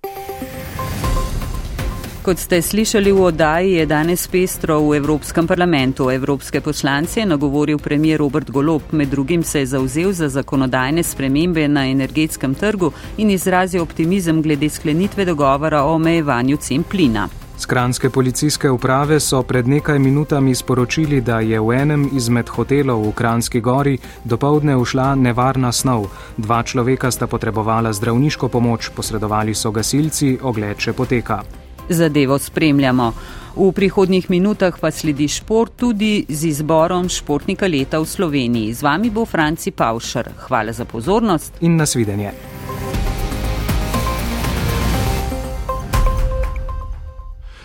Kot 2.21 2.38
ste 2.38 2.62
slišali 2.62 3.10
v 3.10 3.17
oddaji, 3.34 3.81
je 3.81 3.86
danes 3.89 4.27
pestro 4.29 4.77
v 4.86 5.01
Evropskem 5.01 5.47
parlamentu. 5.49 6.12
Evropske 6.13 6.62
poslance 6.62 7.19
je 7.19 7.25
nagovoril 7.25 7.79
premijer 7.81 8.19
Robert 8.21 8.51
Golob, 8.51 8.81
med 8.91 9.10
drugim 9.10 9.43
se 9.43 9.60
je 9.60 9.65
zauzel 9.65 10.13
za 10.13 10.29
zakonodajne 10.29 11.03
spremembe 11.03 11.67
na 11.67 11.88
energetskem 11.89 12.53
trgu 12.53 12.91
in 13.17 13.31
izrazil 13.34 13.81
optimizem 13.81 14.41
glede 14.41 14.69
sklenitve 14.69 15.25
dogovora 15.25 15.81
o 15.84 15.95
omejevanju 15.95 16.57
cen 16.57 16.84
plina. 16.84 17.27
Skranske 17.57 18.10
policijske 18.10 18.69
uprave 18.69 19.19
so 19.19 19.41
pred 19.43 19.67
nekaj 19.67 19.99
minutami 19.99 20.53
sporočili, 20.55 21.21
da 21.21 21.39
je 21.39 21.60
v 21.60 21.73
enem 21.73 22.10
izmed 22.13 22.49
hotelov 22.49 23.01
v 23.07 23.15
Kranski 23.17 23.62
gori 23.62 23.97
dopoledne 24.23 24.77
ušla 24.77 25.15
nevarna 25.15 25.71
snov. 25.71 26.05
Dva 26.38 26.62
človeka 26.63 27.12
sta 27.12 27.27
potrebovala 27.27 27.93
zdravniško 27.93 28.47
pomoč, 28.47 28.91
posredovali 28.95 29.55
so 29.55 29.71
gasilci, 29.71 30.38
ogled 30.41 30.77
še 30.77 30.93
poteka 30.93 31.41
zadevo 31.89 32.39
spremljamo. 32.39 33.13
V 33.56 33.72
prihodnjih 33.72 34.30
minutah 34.30 34.78
pa 34.80 34.91
sledi 34.91 35.28
šport 35.28 35.76
tudi 35.76 36.26
z 36.30 36.48
izborom 36.48 37.10
športnika 37.10 37.67
leta 37.67 38.00
v 38.00 38.06
Sloveniji. 38.06 38.74
Z 38.74 38.84
vami 38.84 39.10
bo 39.10 39.26
Franci 39.26 39.72
Pavšar. 39.72 40.30
Hvala 40.48 40.72
za 40.72 40.86
pozornost 40.86 41.54
in 41.62 41.76
nasvidenje. 41.76 42.61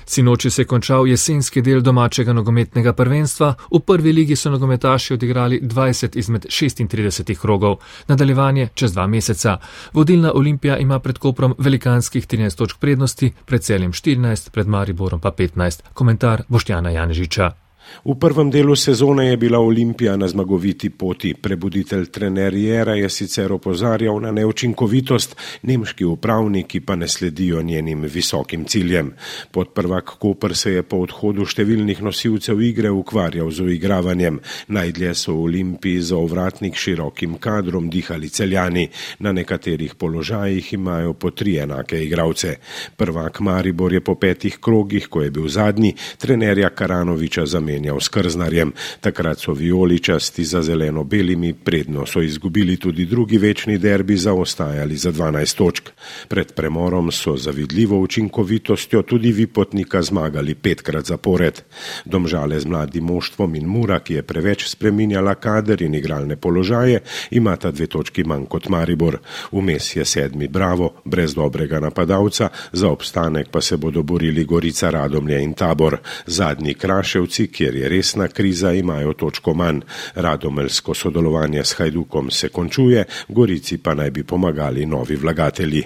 Sinoči 0.06 0.50
se 0.50 0.62
je 0.62 0.66
končal 0.66 1.08
jesenski 1.08 1.62
del 1.62 1.80
domačega 1.80 2.32
nogometnega 2.32 2.92
prvenstva. 2.92 3.54
V 3.72 3.80
prvi 3.80 4.12
ligi 4.12 4.36
so 4.36 4.50
nogometaši 4.50 5.14
odigrali 5.14 5.60
20 5.62 6.18
izmed 6.18 6.46
36 6.46 7.34
krogov. 7.40 7.76
Nadaljevanje 8.08 8.68
čez 8.74 8.92
dva 8.92 9.06
meseca. 9.06 9.58
Vodilna 9.92 10.32
Olimpija 10.34 10.78
ima 10.78 10.98
pred 10.98 11.18
Koprom 11.18 11.54
velikanskih 11.58 12.26
13 12.26 12.56
točk 12.56 12.78
prednosti, 12.78 13.32
pred 13.44 13.62
celjem 13.62 13.92
14, 13.92 14.50
pred 14.50 14.66
Mariborom 14.66 15.20
pa 15.20 15.30
15. 15.30 15.82
Komentar 15.92 16.42
Boštjana 16.48 16.90
Janežiča. 16.90 17.65
V 18.06 18.14
prvem 18.14 18.50
delu 18.50 18.76
sezone 18.76 19.26
je 19.26 19.36
bila 19.36 19.58
Olimpija 19.58 20.16
na 20.16 20.28
zmagoviti 20.28 20.90
poti. 20.90 21.34
Prebuditelj 21.34 22.06
trener 22.06 22.54
Jera 22.54 22.94
je 22.94 23.08
sicer 23.10 23.52
opozarjal 23.52 24.20
na 24.20 24.30
neučinkovitost, 24.32 25.36
nemški 25.62 26.04
upravniki 26.04 26.80
pa 26.80 26.96
ne 26.96 27.08
sledijo 27.08 27.62
njenim 27.62 28.02
visokim 28.02 28.64
ciljem. 28.64 29.12
Podprvak 29.50 30.04
Koper 30.18 30.56
se 30.56 30.72
je 30.72 30.82
po 30.82 31.00
odhodu 31.02 31.46
številnih 31.46 32.02
nosilcev 32.02 32.62
igre 32.62 32.90
ukvarjal 32.90 33.50
z 33.50 33.66
uigravanjem. 33.66 34.40
Najdlje 34.68 35.14
so 35.14 35.34
v 35.34 35.48
Olimpiji 35.50 36.00
za 36.00 36.16
ovratnik 36.16 36.76
širokim 36.76 37.38
kadrom 37.38 37.90
dihali 37.90 38.28
celjani. 38.28 38.88
Na 39.18 39.32
nekaterih 39.32 39.94
položajih 39.94 40.72
imajo 40.72 41.14
po 41.14 41.30
tri 41.30 41.56
enake 41.58 42.02
igralce. 42.04 42.56
Prvak 42.96 43.40
Maribor 43.40 43.92
je 43.92 44.00
po 44.00 44.14
petih 44.14 44.58
krogih, 44.60 45.08
ko 45.08 45.22
je 45.22 45.30
bil 45.30 45.48
zadnji, 45.48 45.94
trenerja 46.18 46.70
Karanoviča 46.70 47.46
zamenjal 47.46 47.75
zamenjal 47.76 48.00
s 48.00 48.08
krznarjem. 48.08 48.72
Takrat 49.00 49.38
so 49.38 49.52
vijoličasti 49.52 50.44
za 50.44 50.62
zeleno-belimi, 50.62 51.52
predno 51.52 52.06
so 52.06 52.22
izgubili 52.22 52.76
tudi 52.76 53.04
drugi 53.04 53.38
večni 53.38 53.78
derbi, 53.78 54.16
zaostajali 54.16 54.96
za 54.96 55.12
12 55.12 55.56
točk. 55.56 55.90
Pred 56.28 56.52
premorom 56.52 57.12
so 57.12 57.36
zavidljivo 57.36 57.98
učinkovitostjo 58.00 59.02
tudi 59.02 59.32
vipotnika 59.32 60.02
zmagali 60.02 60.54
petkrat 60.54 61.04
zapored. 61.04 61.62
Domžale 62.04 62.60
z 62.60 62.66
mladim 62.66 63.04
moštvom 63.04 63.54
in 63.54 63.66
Mura, 63.66 64.00
ki 64.00 64.14
je 64.14 64.22
preveč 64.22 64.68
spreminjala 64.68 65.34
kader 65.34 65.82
in 65.82 65.94
igralne 65.94 66.36
položaje, 66.36 67.00
imata 67.30 67.70
dve 67.70 67.86
točki 67.86 68.24
manj 68.24 68.46
kot 68.46 68.68
Maribor. 68.68 69.18
Vmes 69.52 69.96
je 69.96 70.04
sedmi 70.04 70.48
Bravo, 70.48 70.94
brez 71.04 71.34
dobrega 71.34 71.80
napadalca, 71.80 72.48
za 72.72 72.88
obstanek 72.88 73.48
pa 73.50 73.60
se 73.60 73.76
bodo 73.76 74.02
borili 74.02 74.44
Gorica, 74.44 74.90
Radomlje 74.90 75.42
in 75.42 75.54
Tabor. 75.54 75.98
Zadnji 76.26 76.74
Kraševci, 76.74 77.46
ki 77.46 77.65
kjer 77.66 77.76
je 77.76 77.88
resna 77.88 78.28
kriza, 78.28 78.72
imajo 78.72 79.12
točko 79.12 79.54
manj. 79.54 79.80
Radomelsko 80.14 80.94
sodelovanje 80.94 81.64
s 81.64 81.74
Hajdukom 81.78 82.30
se 82.30 82.48
končuje, 82.48 83.04
Gorici 83.28 83.78
pa 83.78 83.94
naj 83.94 84.10
bi 84.10 84.22
pomagali 84.24 84.86
novi 84.86 85.16
vlagatelji. 85.16 85.82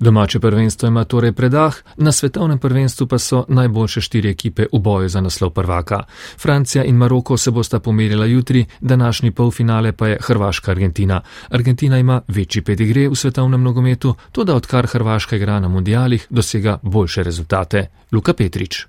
Domače 0.00 0.40
prvenstvo 0.40 0.88
ima 0.88 1.04
torej 1.04 1.32
predah, 1.32 1.76
na 1.96 2.12
svetovnem 2.12 2.58
prvenstvu 2.58 3.06
pa 3.06 3.18
so 3.18 3.44
najboljše 3.48 4.00
štiri 4.00 4.30
ekipe 4.30 4.66
v 4.72 4.78
boju 4.78 5.08
za 5.08 5.20
naslov 5.20 5.50
prvaka. 5.50 6.02
Francija 6.38 6.84
in 6.84 6.96
Maroko 6.96 7.36
se 7.36 7.50
bosta 7.50 7.80
pomerila 7.80 8.26
jutri, 8.26 8.66
današnji 8.80 9.30
polfinale 9.30 9.92
pa 9.92 10.08
je 10.08 10.18
Hrvaška-Argentina. 10.20 11.20
Argentina 11.48 11.98
ima 11.98 12.20
večji 12.28 12.62
pedigre 12.62 13.08
v 13.08 13.14
svetovnem 13.14 13.62
nogometu, 13.62 14.14
tudi 14.32 14.52
odkar 14.52 14.86
Hrvaška 14.86 15.36
igra 15.36 15.60
na 15.60 15.68
mundialih, 15.68 16.26
dosega 16.30 16.78
boljše 16.82 17.22
rezultate. 17.22 17.86
Luka 18.12 18.32
Petrič. 18.34 18.86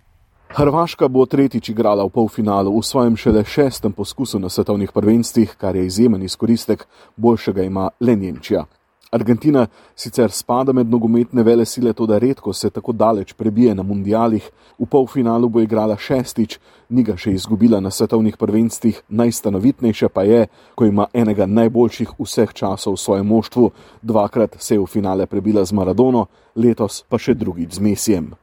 Hrvaška 0.54 1.08
bo 1.08 1.26
tretjič 1.26 1.70
igrala 1.70 2.04
v 2.06 2.14
polfinalu 2.14 2.78
v 2.78 2.86
svojem 2.86 3.16
šele 3.18 3.42
šestem 3.42 3.92
poskusu 3.92 4.38
na 4.40 4.50
svetovnih 4.50 4.92
prvenstvih, 4.94 5.56
kar 5.58 5.76
je 5.76 5.86
izjemen 5.86 6.22
izkoristek, 6.24 6.86
boljšega 7.18 7.64
ima 7.64 7.90
le 8.00 8.16
Nemčija. 8.16 8.66
Argentina 9.12 9.66
sicer 9.96 10.32
spada 10.32 10.74
med 10.74 10.90
nogometne 10.90 11.44
vele 11.44 11.66
sile, 11.66 11.94
to 11.94 12.06
da 12.06 12.18
redko 12.18 12.54
se 12.54 12.70
tako 12.70 12.92
daleč 12.92 13.34
prebije 13.34 13.74
na 13.76 13.84
mundialih, 13.84 14.52
v 14.80 14.86
polfinalu 14.86 15.50
bo 15.50 15.62
igrala 15.62 15.98
šestič, 15.98 16.60
ni 16.90 17.04
ga 17.04 17.18
še 17.18 17.34
izgubila 17.34 17.80
na 17.80 17.90
svetovnih 17.90 18.38
prvenstvih, 18.38 19.02
najstanovitnejša 19.10 20.10
pa 20.10 20.22
je, 20.24 20.46
ko 20.76 20.86
ima 20.86 21.10
enega 21.14 21.50
najboljših 21.50 22.14
vseh 22.20 22.54
časov 22.54 22.94
v 22.94 23.02
svojem 23.02 23.26
moštvu, 23.26 23.72
dvakrat 24.02 24.62
se 24.62 24.76
je 24.76 24.86
v 24.86 24.86
finale 24.86 25.26
prebila 25.26 25.66
z 25.66 25.74
Maradono, 25.74 26.28
letos 26.56 27.02
pa 27.10 27.18
še 27.18 27.34
drugič 27.34 27.74
z 27.74 27.80
Mesijem. 27.90 28.34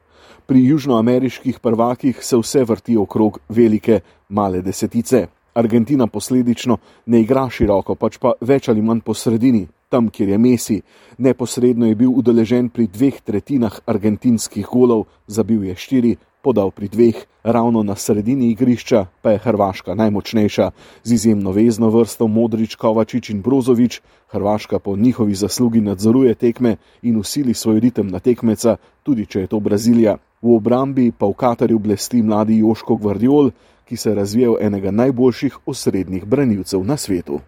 Pri 0.51 0.65
južnoameriških 0.67 1.59
prvakih 1.63 2.25
se 2.25 2.37
vse 2.37 2.65
vrti 2.65 2.97
okrog 2.97 3.39
velike, 3.49 4.01
male 4.29 4.63
desetice. 4.63 5.27
Argentina 5.55 6.07
posledično 6.07 6.77
ne 7.07 7.21
igra 7.21 7.45
široko, 7.51 7.95
pač 7.95 8.17
pa 8.19 8.33
več 8.41 8.67
ali 8.69 8.83
manj 8.83 9.05
po 9.07 9.15
sredini, 9.15 9.69
tam, 9.89 10.09
kjer 10.11 10.29
je 10.29 10.39
Messi. 10.39 10.81
Neposredno 11.19 11.87
je 11.87 11.95
bil 11.95 12.11
udeležen 12.11 12.69
pri 12.69 12.89
dveh 12.91 13.21
tretjinah 13.23 13.77
argentinskih 13.87 14.67
golov, 14.67 15.05
zabil 15.27 15.69
je 15.69 15.77
štiri, 15.77 16.11
podal 16.43 16.73
pri 16.75 16.89
dveh, 16.89 17.21
ravno 17.45 17.83
na 17.87 17.95
sredini 17.95 18.51
igrišča 18.51 19.05
pa 19.23 19.31
je 19.31 19.39
Hrvaška 19.45 19.95
najmočnejša, 19.95 20.71
z 21.05 21.13
izjemno 21.13 21.53
vezno 21.53 21.93
vrsto 21.95 22.27
Modrič, 22.27 22.75
Kovačič 22.75 23.31
in 23.31 23.43
Brozovič. 23.43 24.01
Hrvaška 24.35 24.79
po 24.79 24.97
njihovi 24.97 25.35
zaslugi 25.35 25.81
nadzoruje 25.81 26.35
tekme 26.35 26.77
in 27.03 27.17
usili 27.23 27.55
svoj 27.55 27.81
ritem 27.81 28.11
na 28.11 28.19
tekmeca, 28.19 28.77
tudi 29.03 29.27
če 29.27 29.41
je 29.41 29.47
to 29.47 29.61
Brazilija. 29.61 30.17
V 30.43 30.57
obrambi 30.57 31.13
pa 31.13 31.27
v 31.27 31.37
Katarju 31.37 31.79
blesti 31.79 32.23
mladi 32.23 32.59
Joško 32.59 32.97
Gvardiol, 32.97 33.51
ki 33.85 33.97
se 33.97 34.09
je 34.11 34.15
razvijal 34.15 34.57
enega 34.61 34.91
najboljših 34.91 35.59
osrednjih 35.67 36.25
branilcev 36.25 36.85
na 36.85 36.97
svetu. 36.97 37.41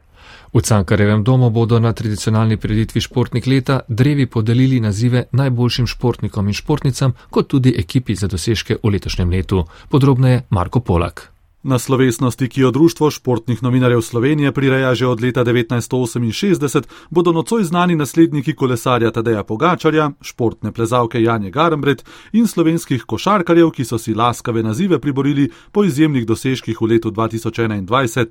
V 0.53 0.61
Cankarevem 0.61 1.25
domu 1.25 1.51
bodo 1.51 1.79
na 1.81 1.93
tradicionalni 1.93 2.57
preditvi 2.57 3.01
Športnik 3.01 3.47
leta 3.47 3.81
drevi 3.89 4.27
podelili 4.27 4.81
nazive 4.81 5.25
najboljšim 5.33 5.87
športnikom 5.87 6.49
in 6.49 6.55
športnicam, 6.55 7.13
kot 7.31 7.49
tudi 7.49 7.75
ekipi 7.79 8.15
za 8.15 8.29
dosežke 8.29 8.77
v 8.83 8.93
letošnjem 8.93 9.31
letu. 9.31 9.65
Podrobneje 9.89 10.43
Marko 10.51 10.81
Polak. 10.81 11.32
Na 11.63 11.79
slovesnosti, 11.79 12.49
ki 12.49 12.61
jo 12.61 12.71
Društvo 12.71 13.11
športnih 13.11 13.63
novinarjev 13.63 14.01
Slovenije 14.01 14.53
prireja 14.53 14.95
že 14.95 15.07
od 15.07 15.23
leta 15.23 15.45
1968, 15.45 16.83
bodo 17.11 17.33
nocoj 17.33 17.65
znani 17.65 17.95
nasledniki 17.97 18.55
kolesarja 18.55 19.11
Tadeja 19.11 19.45
Pogačarja, 19.45 20.11
športne 20.21 20.73
plezalke 20.73 21.23
Janje 21.23 21.51
Garambret 21.51 22.05
in 22.33 22.47
slovenskih 22.47 23.05
košarkarjev, 23.07 23.71
ki 23.71 23.85
so 23.85 23.99
si 23.99 24.15
laskave 24.15 24.63
nazive 24.63 24.99
priborili 24.99 25.51
po 25.73 25.85
izjemnih 25.85 26.27
dosežkih 26.27 26.81
v 26.81 26.87
letu 26.87 27.11
2021. 27.11 28.27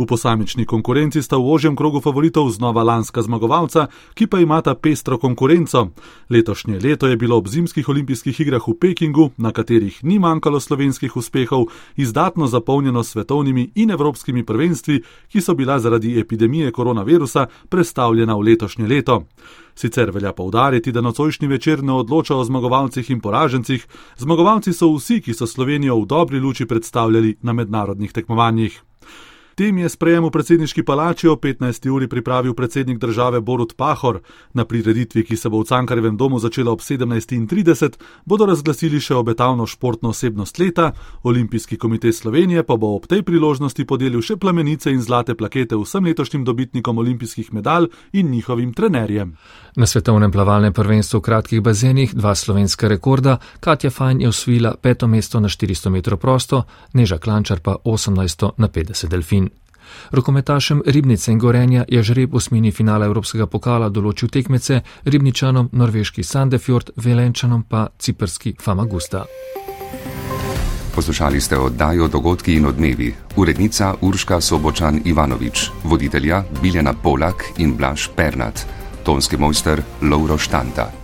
V 0.00 0.08
posamični 0.08 0.64
konkurenci 0.64 1.20
sta 1.20 1.36
v 1.36 1.44
ožjem 1.44 1.76
krogu 1.76 2.00
favoritov 2.00 2.48
znova 2.48 2.80
lanska 2.80 3.20
zmagovalca, 3.20 3.92
ki 4.16 4.32
pa 4.32 4.40
imata 4.40 4.72
pestro 4.72 5.20
konkurenco. 5.20 5.92
Letošnje 6.32 6.80
leto 6.80 7.04
je 7.04 7.20
bilo 7.20 7.36
ob 7.36 7.44
zimskih 7.44 7.84
olimpijskih 7.84 8.40
igrah 8.40 8.64
v 8.64 8.80
Pekingu, 8.80 9.36
na 9.36 9.52
katerih 9.52 10.00
ni 10.00 10.16
manjkalo 10.16 10.56
slovenskih 10.56 11.16
uspehov, 11.16 11.68
izdatno 12.00 12.48
zapolnjeno 12.48 13.04
svetovnimi 13.04 13.76
in 13.76 13.90
evropskimi 13.90 14.40
prvenstvi, 14.40 15.02
ki 15.28 15.40
so 15.40 15.52
bila 15.54 15.76
zaradi 15.76 16.16
epidemije 16.20 16.72
koronavirusa 16.72 17.46
prestavljena 17.68 18.40
v 18.40 18.40
letošnje 18.40 18.88
leto. 18.88 19.28
Sicer 19.76 20.10
velja 20.10 20.32
poudariti, 20.32 20.92
da 20.92 21.04
nocojšnji 21.04 21.48
večer 21.48 21.84
ne 21.84 21.92
odloča 21.92 22.36
o 22.36 22.44
zmagovalcih 22.44 23.10
in 23.10 23.20
poražencih, 23.20 23.86
zmagovalci 24.16 24.72
so 24.72 24.88
vsi, 24.96 25.20
ki 25.20 25.36
so 25.36 25.46
Slovenijo 25.46 26.00
v 26.00 26.06
dobri 26.06 26.40
luči 26.40 26.64
predstavljali 26.64 27.36
na 27.42 27.52
mednarodnih 27.52 28.12
tekmovanjih. 28.12 28.80
Tem 29.60 29.78
je 29.78 29.88
sprejem 29.92 30.24
v 30.24 30.32
predsedniški 30.32 30.82
palači 30.88 31.28
o 31.28 31.36
15. 31.36 31.84
uri 31.92 32.08
pripravil 32.08 32.54
predsednik 32.56 32.96
države 32.98 33.40
Borut 33.40 33.74
Pahor. 33.76 34.22
Na 34.56 34.64
prireditvi, 34.64 35.20
ki 35.24 35.36
se 35.36 35.50
bo 35.52 35.60
v 35.60 35.68
Cankarevem 35.68 36.16
domu 36.16 36.38
začela 36.40 36.72
ob 36.72 36.80
17.30, 36.80 37.98
bodo 38.24 38.46
razglasili 38.48 38.96
še 39.04 39.18
obetavno 39.20 39.66
športno 39.68 40.14
osebnost 40.16 40.58
leta, 40.58 40.94
Olimpijski 41.28 41.76
komitej 41.76 42.12
Slovenije 42.12 42.64
pa 42.64 42.78
bo 42.80 42.94
ob 42.96 43.04
tej 43.04 43.20
priložnosti 43.20 43.84
podelil 43.84 44.24
še 44.24 44.38
plamenice 44.40 44.94
in 44.96 45.04
zlate 45.04 45.36
plakete 45.36 45.76
vsem 45.76 46.08
letošnjim 46.08 46.48
dobitnikom 46.48 46.96
olimpijskih 46.98 47.52
medalj 47.52 47.90
in 48.16 48.32
njihovim 48.32 48.72
trenerjem. 48.72 49.36
Na 49.76 49.86
svetovnem 49.86 50.32
plavalnem 50.32 50.72
prvenstvu 50.72 51.20
v 51.20 51.26
kratkih 51.28 51.60
bazenih 51.60 52.16
dva 52.16 52.32
slovenska 52.34 52.88
rekorda, 52.88 53.36
Katja 53.60 53.90
Fajn 53.90 54.24
je 54.24 54.32
osvojila 54.32 54.74
peto 54.80 55.04
mesto 55.06 55.40
na 55.40 55.52
400 55.52 55.92
metrov 55.92 56.16
prosto, 56.16 56.64
Neža 56.96 57.20
Klančar 57.20 57.60
pa 57.60 57.76
18 57.84 58.56
na 58.56 58.68
50 58.68 59.08
delfin. 59.12 59.49
Rokometašem 60.10 60.82
Ribnice 60.86 61.32
in 61.32 61.38
Gorenja 61.38 61.84
je 61.88 62.02
žreb 62.02 62.34
osmini 62.34 62.72
finala 62.72 63.06
Evropskega 63.06 63.46
pokala 63.46 63.88
določil 63.88 64.28
tekmece, 64.28 64.82
Ribničanom 65.04 65.70
norveški 65.72 66.22
Sandefjord, 66.22 66.90
Velenčanom 66.96 67.62
pa 67.68 67.88
ciprski 67.98 68.54
Famagusta. 68.60 69.24
Poslušali 70.94 71.40
ste 71.40 71.58
oddajo 71.58 72.08
Dogodki 72.08 72.54
in 72.54 72.66
odmevi. 72.66 73.14
Urednica 73.36 73.94
Urška 74.00 74.40
Sobočan 74.40 75.00
Ivanovič, 75.04 75.70
voditelja 75.84 76.44
Biljana 76.62 76.92
Polak 76.92 77.44
in 77.58 77.76
Blaž 77.76 78.08
Pernat, 78.16 78.66
tonski 79.04 79.36
mojster 79.36 79.82
Lauro 80.02 80.38
Štanta. 80.38 80.99